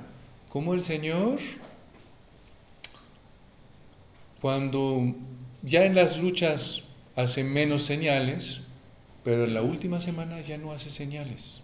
[0.49, 1.39] cómo el Señor,
[4.41, 5.14] cuando
[5.62, 6.84] ya en las luchas
[7.16, 8.62] hace menos señales,
[9.24, 11.61] pero en la última semana ya no hace señales.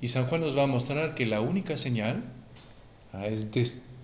[0.00, 2.22] Y San Juan nos va a mostrar que la única señal
[3.12, 3.50] ah, es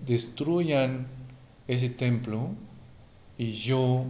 [0.05, 1.07] destruyan
[1.67, 2.49] ese templo
[3.37, 4.05] y yo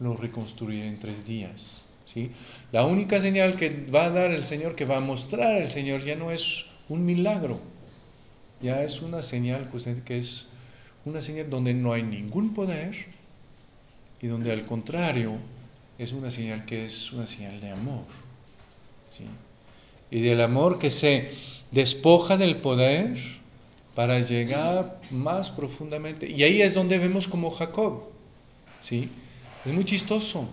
[0.00, 1.82] lo reconstruiré en tres días.
[2.06, 2.30] ¿sí?
[2.70, 6.04] La única señal que va a dar el Señor, que va a mostrar el Señor,
[6.04, 7.60] ya no es un milagro.
[8.60, 9.68] Ya es una señal
[10.04, 10.52] que es
[11.04, 12.94] una señal donde no hay ningún poder
[14.20, 15.32] y donde al contrario
[15.98, 18.04] es una señal que es una señal de amor.
[20.10, 21.30] Y del amor que se
[21.70, 23.16] despoja del poder
[23.94, 26.30] para llegar más profundamente.
[26.30, 28.04] Y ahí es donde vemos como Jacob.
[28.80, 29.08] ¿sí?
[29.64, 30.48] Es muy chistoso.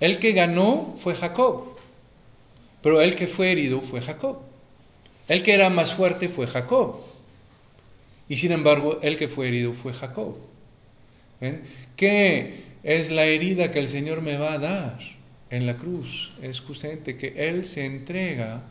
[0.00, 1.74] El que ganó fue Jacob,
[2.82, 4.38] pero el que fue herido fue Jacob.
[5.28, 7.00] El que era más fuerte fue Jacob.
[8.28, 10.36] Y sin embargo, el que fue herido fue Jacob.
[11.96, 14.98] ¿Qué es la herida que el Señor me va a dar
[15.50, 16.34] en la cruz?
[16.40, 18.62] Es justamente que Él se entrega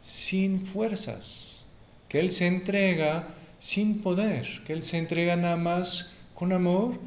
[0.00, 1.64] sin fuerzas,
[2.08, 3.28] que Él se entrega
[3.60, 6.98] sin poder, que Él se entrega nada más con amor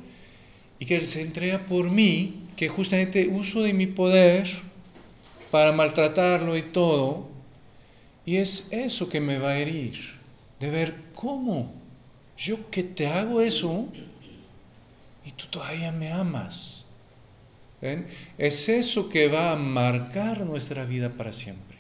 [0.80, 4.49] y que Él se entrega por mí, que justamente uso de mi poder
[5.51, 7.28] para maltratarlo y todo,
[8.26, 9.99] y es eso que me va a herir,
[10.61, 11.69] de ver cómo
[12.38, 13.89] yo que te hago eso
[15.26, 16.86] y tú todavía me amas.
[18.38, 21.78] Es eso que va a marcar nuestra vida para siempre.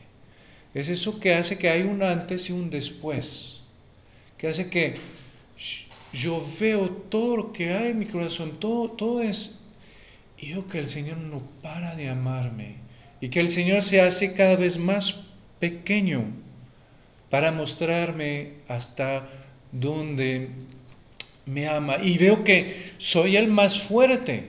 [0.73, 3.61] Es eso que hace que hay un antes y un después.
[4.37, 4.95] Que hace que
[6.11, 9.59] yo veo todo lo que hay en mi corazón, todo, todo es...
[10.37, 12.75] Y que el Señor no para de amarme.
[13.21, 15.27] Y que el Señor se hace cada vez más
[15.59, 16.25] pequeño
[17.29, 19.25] para mostrarme hasta
[19.71, 20.49] dónde
[21.45, 21.97] me ama.
[22.01, 24.45] Y veo que soy el más fuerte,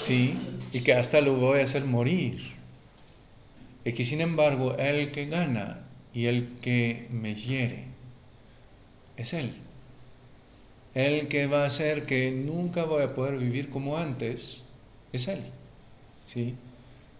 [0.00, 0.34] ¿sí?
[0.72, 2.38] Y que hasta lo voy a hacer morir.
[3.84, 7.84] Y que sin embargo el que gana y el que me hiere
[9.16, 9.52] es Él.
[10.94, 14.64] El que va a hacer que nunca voy a poder vivir como antes
[15.12, 15.40] es Él.
[16.26, 16.54] ¿Sí?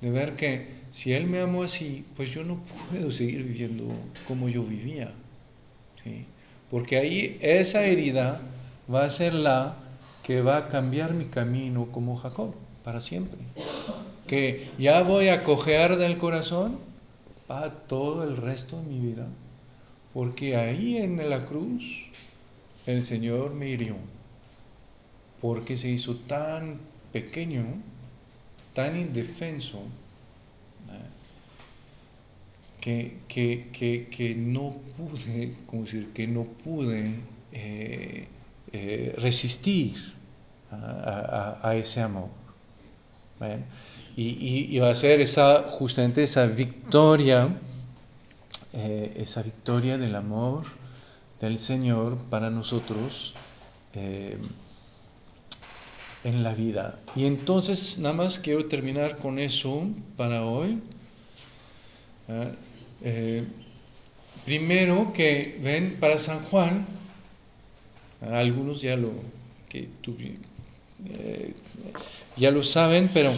[0.00, 3.84] De ver que si Él me amó así, pues yo no puedo seguir viviendo
[4.26, 5.12] como yo vivía.
[6.02, 6.24] ¿sí?
[6.70, 8.40] Porque ahí esa herida
[8.92, 9.76] va a ser la
[10.24, 12.54] que va a cambiar mi camino como Jacob
[12.84, 13.38] para siempre.
[14.26, 16.78] Que ya voy a cojear del corazón
[17.46, 19.26] para todo el resto de mi vida,
[20.12, 21.82] porque ahí en la cruz
[22.86, 23.96] el Señor me hirió,
[25.40, 26.76] porque se hizo tan
[27.12, 27.64] pequeño,
[28.74, 29.80] tan indefenso,
[32.80, 37.14] que, que, no pude, como decir, que no pude
[37.52, 38.28] eh,
[38.72, 39.94] eh, resistir
[40.70, 42.28] a, ese amor.
[44.16, 47.48] Y, va a ser esa, justamente esa victoria,
[48.72, 50.64] eh, esa victoria del amor
[51.40, 53.34] del Señor para nosotros
[56.24, 56.98] en la vida.
[57.14, 59.84] Y entonces, nada más quiero terminar con eso
[60.16, 60.80] para hoy.
[64.44, 66.86] Primero que ven para San Juan,
[68.20, 69.12] algunos ya lo,
[69.68, 69.88] que
[71.18, 71.52] eh,
[72.36, 73.32] ya lo saben, pero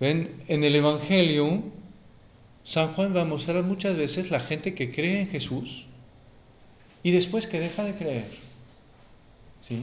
[0.00, 1.62] ven en el Evangelio,
[2.64, 5.86] San Juan va a mostrar muchas veces la gente que cree en Jesús
[7.02, 8.26] y después que deja de creer.
[9.62, 9.82] ¿sí?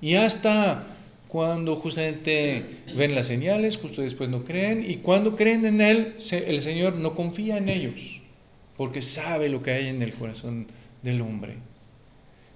[0.00, 0.86] Y hasta
[1.28, 2.64] cuando justamente
[2.96, 7.14] ven las señales, justo después no creen, y cuando creen en Él, el Señor no
[7.14, 8.19] confía en ellos
[8.80, 10.66] porque sabe lo que hay en el corazón
[11.02, 11.56] del hombre.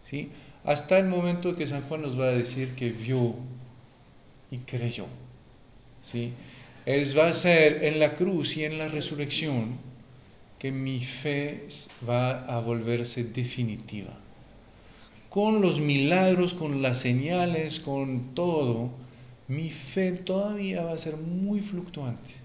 [0.03, 0.31] ¿sí?
[0.65, 3.35] Hasta el momento que San Juan nos va a decir que vio
[4.51, 5.05] y creyó.
[6.03, 6.33] ¿sí?
[6.87, 9.77] Es, va a ser en la cruz y en la resurrección
[10.59, 11.69] que mi fe
[12.09, 14.15] va a volverse definitiva.
[15.29, 18.89] Con los milagros, con las señales, con todo,
[19.49, 22.45] mi fe todavía va a ser muy fluctuante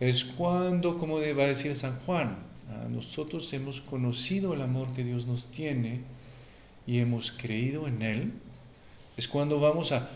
[0.00, 2.36] es cuando, como va a decir San Juan,
[2.90, 6.00] nosotros hemos conocido el amor que Dios nos tiene
[6.86, 8.32] y hemos creído en Él,
[9.16, 10.08] es cuando vamos a,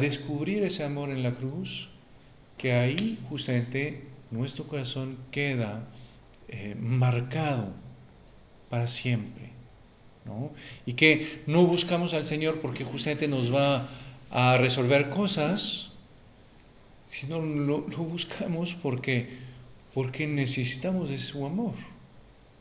[0.00, 1.90] descubrir ese amor en la cruz,
[2.56, 5.84] que ahí justamente nuestro corazón queda
[6.48, 7.68] eh, marcado
[8.70, 9.50] para siempre.
[10.86, 13.86] Y que no buscamos al Señor porque justamente nos va
[14.30, 15.90] a resolver cosas,
[17.06, 19.28] sino lo buscamos porque,
[19.94, 21.74] porque necesitamos de su amor.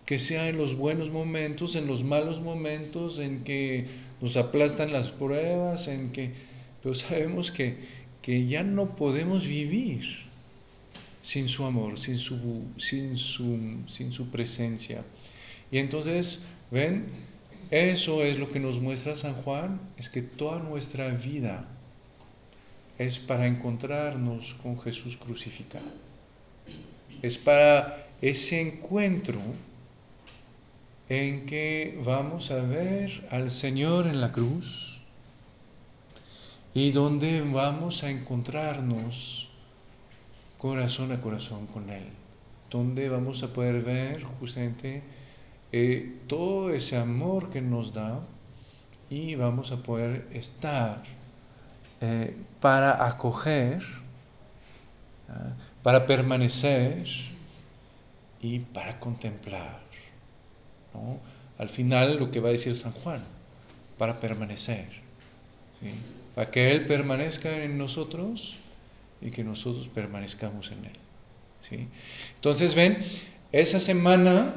[0.06, 3.88] Que sea en los buenos momentos, en los malos momentos, en que
[4.22, 6.32] nos aplastan las pruebas, en que...
[6.84, 7.78] Pero sabemos que,
[8.22, 10.04] que ya no podemos vivir
[11.22, 15.04] sin su amor, sin su, sin su, sin su presencia.
[15.72, 17.06] Y entonces, ven,
[17.72, 21.66] eso es lo que nos muestra San Juan, es que toda nuestra vida
[23.00, 25.88] es para encontrarnos con Jesús crucificado.
[27.22, 29.40] Es para ese encuentro
[31.10, 35.02] en que vamos a ver al Señor en la cruz
[36.74, 39.50] y donde vamos a encontrarnos
[40.58, 42.08] corazón a corazón con Él,
[42.72, 45.04] donde vamos a poder ver justamente
[45.72, 48.20] eh, todo ese amor que nos da
[49.10, 51.04] y vamos a poder estar
[52.02, 53.84] eh, para acoger,
[55.30, 55.54] ¿ah?
[55.84, 57.06] Para permanecer
[58.42, 59.80] y para contemplar.
[61.58, 63.22] Al final lo que va a decir San Juan,
[63.98, 64.86] para permanecer,
[66.36, 68.60] para que Él permanezca en nosotros
[69.22, 70.98] y que nosotros permanezcamos en Él.
[71.62, 71.88] ¿sí?
[72.36, 72.98] Entonces, ven,
[73.52, 74.54] esa semana,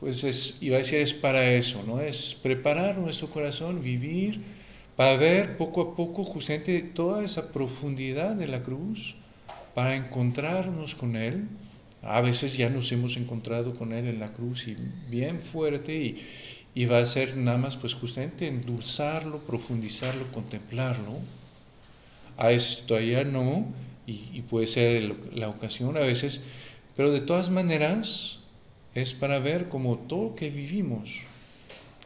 [0.00, 2.00] pues es, iba a decir, es para eso, ¿no?
[2.00, 4.40] Es preparar nuestro corazón, vivir
[4.96, 9.16] para ver poco a poco justamente toda esa profundidad de la cruz,
[9.76, 11.46] para encontrarnos con Él.
[12.00, 14.76] A veces ya nos hemos encontrado con Él en la cruz y
[15.10, 16.22] bien fuerte y,
[16.74, 21.12] y va a ser nada más pues justamente endulzarlo, profundizarlo, contemplarlo.
[22.38, 23.66] A esto todavía no
[24.06, 26.44] y, y puede ser la ocasión a veces,
[26.96, 28.38] pero de todas maneras
[28.94, 31.18] es para ver como todo lo que vivimos,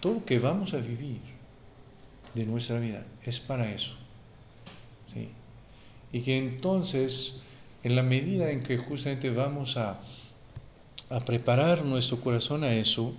[0.00, 1.20] todo lo que vamos a vivir
[2.34, 3.06] de nuestra vida.
[3.24, 3.94] Es para eso.
[5.14, 5.28] ¿sí?
[6.12, 7.44] Y que entonces,
[7.82, 9.98] en la medida en que justamente vamos a,
[11.10, 13.14] a preparar nuestro corazón a eso,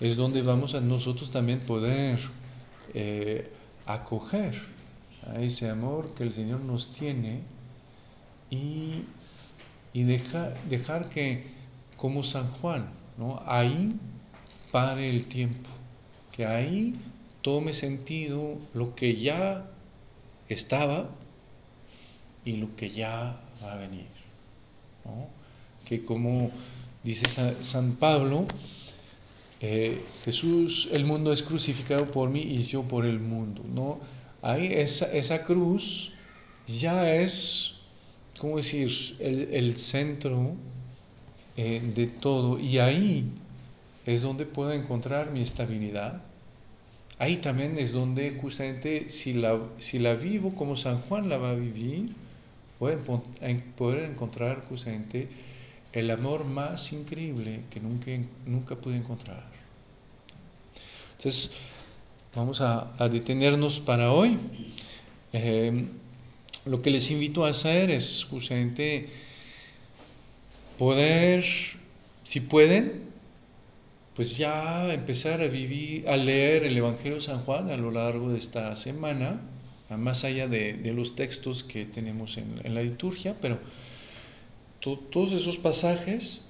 [0.00, 2.18] es donde vamos a nosotros también poder
[2.94, 3.50] eh,
[3.86, 4.54] acoger
[5.26, 7.40] a ese amor que el Señor nos tiene
[8.50, 9.02] y,
[9.92, 11.44] y dejar, que,
[11.96, 12.88] como San Juan,
[13.18, 13.42] ¿no?
[13.46, 13.92] ahí
[14.70, 15.68] pare el tiempo,
[16.34, 16.94] que ahí
[17.42, 19.66] tome sentido lo que ya
[20.48, 21.08] estaba
[22.48, 24.06] y lo que ya va a venir.
[25.86, 26.50] Que como
[27.04, 27.26] dice
[27.60, 28.46] San Pablo,
[29.60, 33.98] eh, Jesús, el mundo es crucificado por mí y yo por el mundo, ¿no?
[34.40, 36.12] Ahí esa, esa cruz
[36.66, 37.80] ya es,
[38.38, 38.90] ¿cómo decir?,
[39.20, 40.54] el, el centro
[41.56, 43.30] eh, de todo y ahí
[44.06, 46.22] es donde puedo encontrar mi estabilidad.
[47.18, 51.50] Ahí también es donde justamente si la, si la vivo como San Juan la va
[51.50, 52.14] a vivir,
[52.80, 55.28] a poder encontrar justamente
[55.92, 58.10] el amor más increíble que nunca,
[58.46, 59.42] nunca pude encontrar.
[61.16, 61.52] Entonces,
[62.34, 64.38] vamos a, detenernos para hoy.
[65.32, 65.84] Eh,
[66.66, 69.08] lo que les invito a hacer es justamente
[70.78, 71.44] poder,
[72.22, 73.02] si pueden,
[74.14, 78.30] pues ya empezar a vivir, a leer el Evangelio de San Juan a lo largo
[78.30, 79.40] de esta semana,
[79.96, 83.58] más allá de, los textos que tenemos en la liturgia, pero
[84.80, 86.40] todos esos pasajes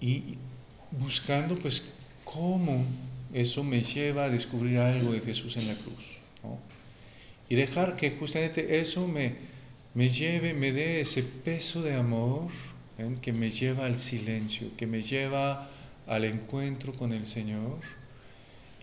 [0.00, 0.22] y
[0.92, 1.82] buscando pues
[2.24, 2.84] cómo
[3.32, 6.18] eso me lleva a descubrir algo de Jesús en la cruz.
[7.48, 9.34] Y dejar que justamente eso me,
[9.94, 12.50] me lleve, me dé ese peso de amor
[12.98, 13.16] ¿eh?
[13.20, 15.68] que me lleva al silencio, que me lleva
[16.06, 17.78] al encuentro con el Señor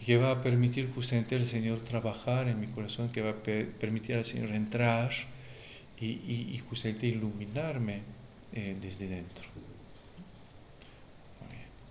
[0.05, 3.43] que va a permitir justamente al Señor trabajar en mi corazón, que va a
[3.79, 5.11] permitir al Señor entrar
[5.99, 8.01] y, justamente iluminarme
[8.53, 9.45] eh, desde dentro.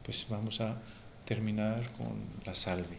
[0.04, 0.76] pues vamos a
[1.24, 2.54] terminar con la.
[2.54, 2.98] Salve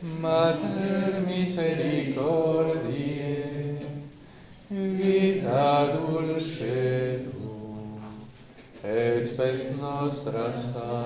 [0.00, 3.82] Mater misericordiae,
[4.70, 7.98] vita dulcetum,
[8.84, 10.97] et spes nostra salve.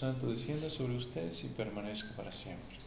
[0.00, 2.78] Santo descienda sobre ustedes y permanezca para siempre.